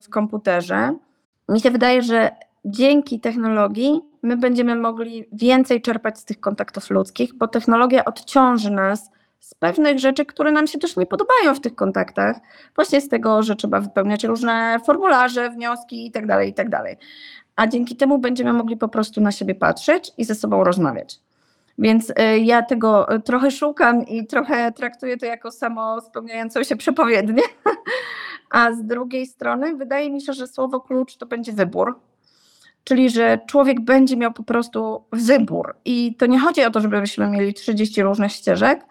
w 0.00 0.08
komputerze. 0.08 0.94
Mi 1.48 1.60
się 1.60 1.70
wydaje, 1.70 2.02
że 2.02 2.30
dzięki 2.64 3.20
technologii 3.20 4.00
my 4.22 4.36
będziemy 4.36 4.76
mogli 4.76 5.24
więcej 5.32 5.82
czerpać 5.82 6.18
z 6.18 6.24
tych 6.24 6.40
kontaktów 6.40 6.90
ludzkich, 6.90 7.34
bo 7.34 7.48
technologia 7.48 8.04
odciąży 8.04 8.70
nas 8.70 9.10
z 9.40 9.54
pewnych 9.54 9.98
rzeczy, 9.98 10.26
które 10.26 10.52
nam 10.52 10.66
się 10.66 10.78
też 10.78 10.96
nie 10.96 11.06
podobają 11.06 11.54
w 11.54 11.60
tych 11.60 11.74
kontaktach. 11.74 12.36
Właśnie 12.76 13.00
z 13.00 13.08
tego, 13.08 13.42
że 13.42 13.56
trzeba 13.56 13.80
wypełniać 13.80 14.24
różne 14.24 14.80
formularze, 14.86 15.50
wnioski 15.50 16.04
itd., 16.04 16.26
tak 16.26 16.46
itd. 16.46 16.70
Tak 16.70 16.96
A 17.56 17.66
dzięki 17.66 17.96
temu 17.96 18.18
będziemy 18.18 18.52
mogli 18.52 18.76
po 18.76 18.88
prostu 18.88 19.20
na 19.20 19.32
siebie 19.32 19.54
patrzeć 19.54 20.12
i 20.18 20.24
ze 20.24 20.34
sobą 20.34 20.64
rozmawiać. 20.64 21.20
Więc 21.78 22.10
y, 22.10 22.38
ja 22.38 22.62
tego 22.62 23.14
y, 23.14 23.20
trochę 23.20 23.50
szukam 23.50 24.06
i 24.06 24.26
trochę 24.26 24.72
traktuję 24.72 25.16
to 25.16 25.26
jako 25.26 25.50
samo 25.50 26.00
spełniającą 26.00 26.62
się 26.62 26.76
przepowiednię. 26.76 27.42
A 28.50 28.72
z 28.72 28.84
drugiej 28.84 29.26
strony 29.26 29.76
wydaje 29.76 30.10
mi 30.10 30.20
się, 30.20 30.32
że 30.32 30.46
słowo 30.46 30.80
klucz 30.80 31.16
to 31.16 31.26
będzie 31.26 31.52
wybór 31.52 32.00
czyli 32.84 33.10
że 33.10 33.38
człowiek 33.46 33.80
będzie 33.80 34.16
miał 34.16 34.32
po 34.32 34.42
prostu 34.42 35.04
wybór. 35.12 35.76
I 35.84 36.14
to 36.14 36.26
nie 36.26 36.38
chodzi 36.38 36.64
o 36.64 36.70
to, 36.70 36.80
żebyśmy 36.80 37.28
mieli 37.28 37.54
30 37.54 38.02
różnych 38.02 38.32
ścieżek, 38.32 38.86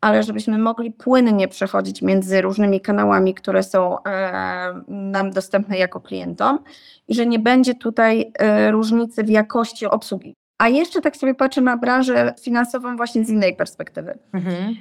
ale 0.00 0.22
żebyśmy 0.22 0.58
mogli 0.58 0.90
płynnie 0.90 1.48
przechodzić 1.48 2.02
między 2.02 2.42
różnymi 2.42 2.80
kanałami, 2.80 3.34
które 3.34 3.62
są 3.62 4.02
e, 4.04 4.82
nam 4.88 5.30
dostępne 5.30 5.78
jako 5.78 6.00
klientom 6.00 6.58
i 7.08 7.14
że 7.14 7.26
nie 7.26 7.38
będzie 7.38 7.74
tutaj 7.74 8.32
e, 8.38 8.70
różnicy 8.70 9.24
w 9.24 9.28
jakości 9.28 9.86
obsługi. 9.86 10.39
A 10.60 10.68
jeszcze 10.68 11.00
tak 11.00 11.16
sobie 11.16 11.34
patrzę 11.34 11.60
na 11.60 11.76
branżę 11.76 12.34
finansową 12.40 12.96
właśnie 12.96 13.24
z 13.24 13.28
innej 13.28 13.56
perspektywy. 13.56 14.18
Mhm. 14.32 14.76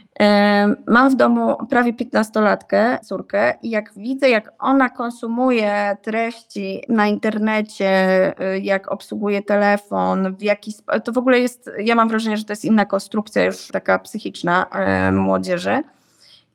Mam 0.88 1.10
w 1.10 1.16
domu 1.16 1.56
prawie 1.70 1.94
15-latkę, 1.94 3.00
córkę 3.00 3.54
i 3.62 3.70
jak 3.70 3.94
widzę, 3.98 4.30
jak 4.30 4.52
ona 4.60 4.90
konsumuje 4.90 5.98
treści 6.02 6.84
na 6.90 7.08
internecie, 7.08 8.34
y, 8.56 8.60
jak 8.60 8.92
obsługuje 8.92 9.42
telefon, 9.42 10.36
w 10.36 10.42
jaki 10.42 10.74
to 11.04 11.12
w 11.12 11.18
ogóle 11.18 11.40
jest, 11.40 11.70
ja 11.80 11.96
mam 11.96 12.10
wrażenie, 12.10 12.38
że 12.38 12.44
to 12.44 12.54
jest 12.54 12.66
inna 12.66 12.86
konstrukcja 12.86 13.44
już 13.44 13.68
taka 13.68 14.00
psychiczna 14.00 14.66
młodzieży. 15.12 15.84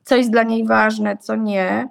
Co 0.03 0.17
jest 0.17 0.31
dla 0.31 0.43
niej 0.43 0.67
ważne, 0.67 1.17
co 1.17 1.37
nie, 1.37 1.89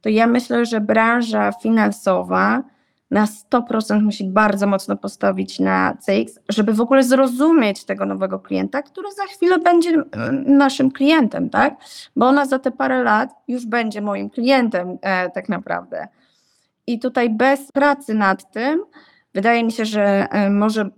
to 0.00 0.08
ja 0.08 0.26
myślę, 0.26 0.66
że 0.66 0.80
branża 0.80 1.52
finansowa 1.52 2.62
na 3.10 3.26
100% 3.52 4.02
musi 4.02 4.24
bardzo 4.24 4.66
mocno 4.66 4.96
postawić 4.96 5.60
na 5.60 5.96
CX, 6.06 6.38
żeby 6.48 6.72
w 6.72 6.80
ogóle 6.80 7.02
zrozumieć 7.02 7.84
tego 7.84 8.06
nowego 8.06 8.38
klienta, 8.38 8.82
który 8.82 9.12
za 9.12 9.24
chwilę 9.24 9.58
będzie 9.58 10.02
naszym 10.46 10.90
klientem, 10.90 11.50
tak? 11.50 11.74
Bo 12.16 12.26
ona 12.26 12.46
za 12.46 12.58
te 12.58 12.70
parę 12.70 13.02
lat 13.02 13.30
już 13.48 13.66
będzie 13.66 14.00
moim 14.00 14.30
klientem 14.30 14.98
e, 15.02 15.30
tak 15.30 15.48
naprawdę. 15.48 16.08
I 16.86 16.98
tutaj 16.98 17.30
bez 17.30 17.72
pracy 17.72 18.14
nad 18.14 18.52
tym, 18.52 18.80
wydaje 19.34 19.64
mi 19.64 19.72
się, 19.72 19.84
że 19.84 20.26
e, 20.30 20.50
może, 20.50 20.90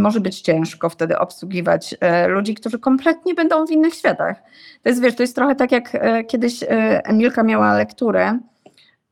może 0.00 0.20
być 0.20 0.40
ciężko 0.40 0.88
wtedy 0.88 1.18
obsługiwać 1.18 1.94
e, 2.00 2.28
ludzi, 2.28 2.54
którzy 2.54 2.78
kompletnie 2.78 3.34
będą 3.34 3.66
w 3.66 3.70
innych 3.70 3.94
światach. 3.94 4.42
To 4.82 4.88
jest, 4.88 5.02
wiesz, 5.02 5.14
to 5.14 5.22
jest 5.22 5.34
trochę 5.34 5.54
tak 5.54 5.72
jak 5.72 5.94
e, 5.94 6.24
kiedyś 6.24 6.64
Emilka 6.68 7.42
miała 7.42 7.74
lekturę, 7.74 8.38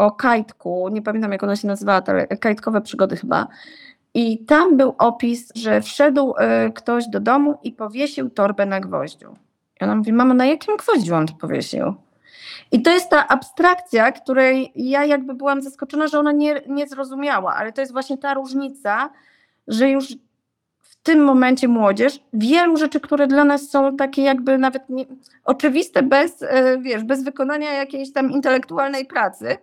o 0.01 0.11
kajtku, 0.11 0.89
nie 0.89 1.03
pamiętam 1.03 1.33
jak 1.33 1.43
ona 1.43 1.57
się 1.57 1.69
nazywała, 1.69 2.03
ale 2.07 2.27
kajtkowe 2.27 2.81
przygody 2.81 3.17
chyba. 3.17 3.47
I 4.15 4.45
tam 4.45 4.77
był 4.77 4.95
opis, 4.99 5.53
że 5.55 5.81
wszedł 5.81 6.35
y, 6.69 6.73
ktoś 6.73 7.09
do 7.09 7.21
domu 7.21 7.59
i 7.63 7.73
powiesił 7.73 8.31
torbę 8.31 8.67
na 8.67 8.81
gwoździu. 8.81 9.37
I 9.81 9.85
ona 9.85 9.97
mówi, 9.97 10.13
mamo, 10.13 10.35
na 10.35 10.47
jakim 10.47 10.77
gwoździu 10.77 11.15
on 11.15 11.27
to 11.27 11.35
powiesił? 11.35 11.95
I 12.73 12.83
to 12.83 12.91
jest 12.91 13.11
ta 13.11 13.29
abstrakcja, 13.29 14.13
której 14.13 14.73
ja 14.75 15.05
jakby 15.05 15.35
byłam 15.35 15.63
zaskoczona, 15.63 16.07
że 16.07 16.19
ona 16.19 16.33
nie, 16.33 16.61
nie 16.69 16.87
zrozumiała, 16.87 17.55
ale 17.55 17.73
to 17.73 17.81
jest 17.81 17.93
właśnie 17.93 18.19
ta 18.19 18.35
różnica, 18.35 19.11
że 19.69 19.91
już 19.91 20.07
w 20.81 20.97
tym 21.03 21.25
momencie 21.25 21.69
młodzież 21.69 22.21
wielu 22.33 22.77
rzeczy, 22.77 23.01
które 23.01 23.27
dla 23.27 23.45
nas 23.45 23.71
są 23.71 23.97
takie 23.97 24.23
jakby 24.23 24.59
nawet 24.59 24.89
nie, 24.89 25.05
oczywiste 25.45 26.03
bez, 26.03 26.43
y, 26.43 26.49
wiesz, 26.81 27.05
bez 27.05 27.25
wykonania 27.25 27.73
jakiejś 27.73 28.13
tam 28.13 28.31
intelektualnej 28.31 29.07
pracy, 29.07 29.59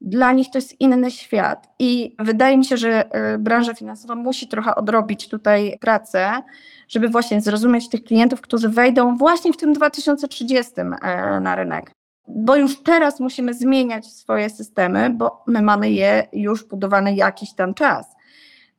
dla 0.00 0.32
nich 0.32 0.50
to 0.50 0.58
jest 0.58 0.80
inny 0.80 1.10
świat. 1.10 1.68
I 1.78 2.16
wydaje 2.18 2.58
mi 2.58 2.64
się, 2.64 2.76
że 2.76 3.14
e, 3.14 3.38
branża 3.38 3.74
finansowa 3.74 4.14
musi 4.14 4.48
trochę 4.48 4.74
odrobić 4.74 5.28
tutaj 5.28 5.78
pracę, 5.80 6.42
żeby 6.88 7.08
właśnie 7.08 7.40
zrozumieć 7.40 7.88
tych 7.88 8.04
klientów, 8.04 8.40
którzy 8.40 8.68
wejdą 8.68 9.16
właśnie 9.16 9.52
w 9.52 9.56
tym 9.56 9.72
2030 9.72 10.72
e, 10.80 11.40
na 11.40 11.54
rynek. 11.54 11.90
bo 12.28 12.56
już 12.56 12.82
teraz 12.82 13.20
musimy 13.20 13.54
zmieniać 13.54 14.06
swoje 14.06 14.50
systemy, 14.50 15.10
bo 15.10 15.44
my 15.46 15.62
mamy 15.62 15.90
je 15.90 16.26
już 16.32 16.64
budowane 16.64 17.14
jakiś 17.14 17.54
tam 17.54 17.74
czas. 17.74 18.06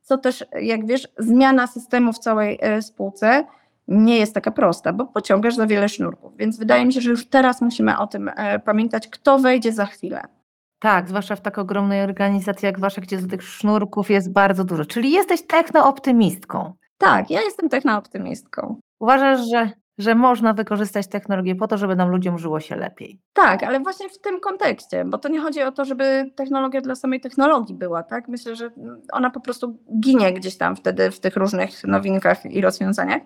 Co 0.02 0.18
też, 0.18 0.44
jak 0.60 0.86
wiesz, 0.86 1.08
zmiana 1.18 1.66
systemu 1.66 2.12
w 2.12 2.18
całej 2.18 2.58
e, 2.60 2.82
spółce 2.82 3.44
nie 3.88 4.18
jest 4.18 4.34
taka 4.34 4.50
prosta, 4.50 4.92
bo 4.92 5.06
pociągasz 5.06 5.54
za 5.54 5.66
wiele 5.66 5.88
sznurków. 5.88 6.36
Więc 6.36 6.58
wydaje 6.58 6.86
mi 6.86 6.92
się, 6.92 7.00
że 7.00 7.10
już 7.10 7.26
teraz 7.26 7.60
musimy 7.60 7.98
o 7.98 8.06
tym 8.06 8.30
pamiętać, 8.64 9.08
kto 9.08 9.38
wejdzie 9.38 9.72
za 9.72 9.86
chwilę. 9.86 10.22
Tak, 10.82 11.08
zwłaszcza 11.08 11.36
w 11.36 11.40
tak 11.40 11.58
ogromnej 11.58 12.02
organizacji 12.02 12.66
jak 12.66 12.80
wasza, 12.80 13.00
gdzie 13.00 13.18
tych 13.18 13.42
sznurków 13.42 14.10
jest 14.10 14.32
bardzo 14.32 14.64
dużo. 14.64 14.84
Czyli 14.84 15.10
jesteś 15.10 15.46
technooptymistką. 15.46 16.72
Tak, 16.98 17.30
ja 17.30 17.40
jestem 17.42 17.68
technooptymistką. 17.68 18.76
Uważasz, 19.00 19.40
że, 19.50 19.70
że 19.98 20.14
można 20.14 20.52
wykorzystać 20.52 21.08
technologię 21.08 21.54
po 21.54 21.68
to, 21.68 21.78
żeby 21.78 21.96
nam 21.96 22.10
ludziom 22.10 22.38
żyło 22.38 22.60
się 22.60 22.76
lepiej? 22.76 23.20
Tak, 23.32 23.62
ale 23.62 23.80
właśnie 23.80 24.08
w 24.08 24.20
tym 24.20 24.40
kontekście, 24.40 25.04
bo 25.04 25.18
to 25.18 25.28
nie 25.28 25.40
chodzi 25.40 25.62
o 25.62 25.72
to, 25.72 25.84
żeby 25.84 26.30
technologia 26.36 26.80
dla 26.80 26.94
samej 26.94 27.20
technologii 27.20 27.74
była, 27.74 28.02
tak? 28.02 28.28
Myślę, 28.28 28.56
że 28.56 28.70
ona 29.12 29.30
po 29.30 29.40
prostu 29.40 29.78
ginie 30.00 30.32
gdzieś 30.32 30.56
tam 30.56 30.76
wtedy 30.76 31.10
w 31.10 31.20
tych 31.20 31.36
różnych 31.36 31.84
nowinkach 31.84 32.46
i 32.46 32.60
rozwiązaniach, 32.60 33.22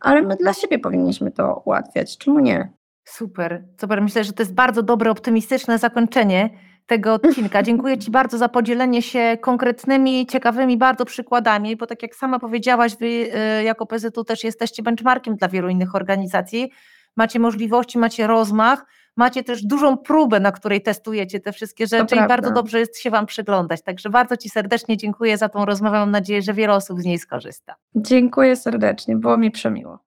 ale 0.00 0.22
my 0.22 0.36
dla 0.36 0.52
siebie 0.52 0.78
powinniśmy 0.78 1.30
to 1.30 1.62
ułatwiać. 1.64 2.18
Czemu 2.18 2.38
nie? 2.38 2.72
Super, 3.04 3.64
super. 3.80 4.02
Myślę, 4.02 4.24
że 4.24 4.32
to 4.32 4.42
jest 4.42 4.54
bardzo 4.54 4.82
dobre, 4.82 5.10
optymistyczne 5.10 5.78
zakończenie 5.78 6.50
tego 6.90 7.14
odcinka. 7.14 7.62
Dziękuję 7.62 7.98
Ci 7.98 8.10
bardzo 8.10 8.38
za 8.38 8.48
podzielenie 8.48 9.02
się 9.02 9.38
konkretnymi, 9.40 10.26
ciekawymi 10.26 10.76
bardzo 10.76 11.04
przykładami, 11.04 11.76
bo 11.76 11.86
tak 11.86 12.02
jak 12.02 12.14
sama 12.14 12.38
powiedziałaś, 12.38 12.96
Wy 12.96 13.06
y, 13.06 13.62
jako 13.64 13.86
PZU 13.86 14.24
też 14.24 14.44
jesteście 14.44 14.82
benchmarkiem 14.82 15.36
dla 15.36 15.48
wielu 15.48 15.68
innych 15.68 15.94
organizacji. 15.94 16.70
Macie 17.16 17.38
możliwości, 17.38 17.98
macie 17.98 18.26
rozmach, 18.26 18.86
macie 19.16 19.44
też 19.44 19.62
dużą 19.62 19.96
próbę, 19.96 20.40
na 20.40 20.52
której 20.52 20.82
testujecie 20.82 21.40
te 21.40 21.52
wszystkie 21.52 21.86
rzeczy 21.86 22.16
i 22.16 22.28
bardzo 22.28 22.50
dobrze 22.50 22.78
jest 22.78 22.98
się 22.98 23.10
Wam 23.10 23.26
przyglądać. 23.26 23.82
Także 23.82 24.10
bardzo 24.10 24.36
Ci 24.36 24.48
serdecznie 24.48 24.96
dziękuję 24.96 25.36
za 25.38 25.48
tą 25.48 25.64
rozmowę. 25.64 25.98
Mam 25.98 26.10
nadzieję, 26.10 26.42
że 26.42 26.54
wiele 26.54 26.74
osób 26.74 27.00
z 27.00 27.04
niej 27.04 27.18
skorzysta. 27.18 27.74
Dziękuję 27.94 28.56
serdecznie, 28.56 29.16
było 29.16 29.36
mi 29.36 29.50
przemiło. 29.50 29.98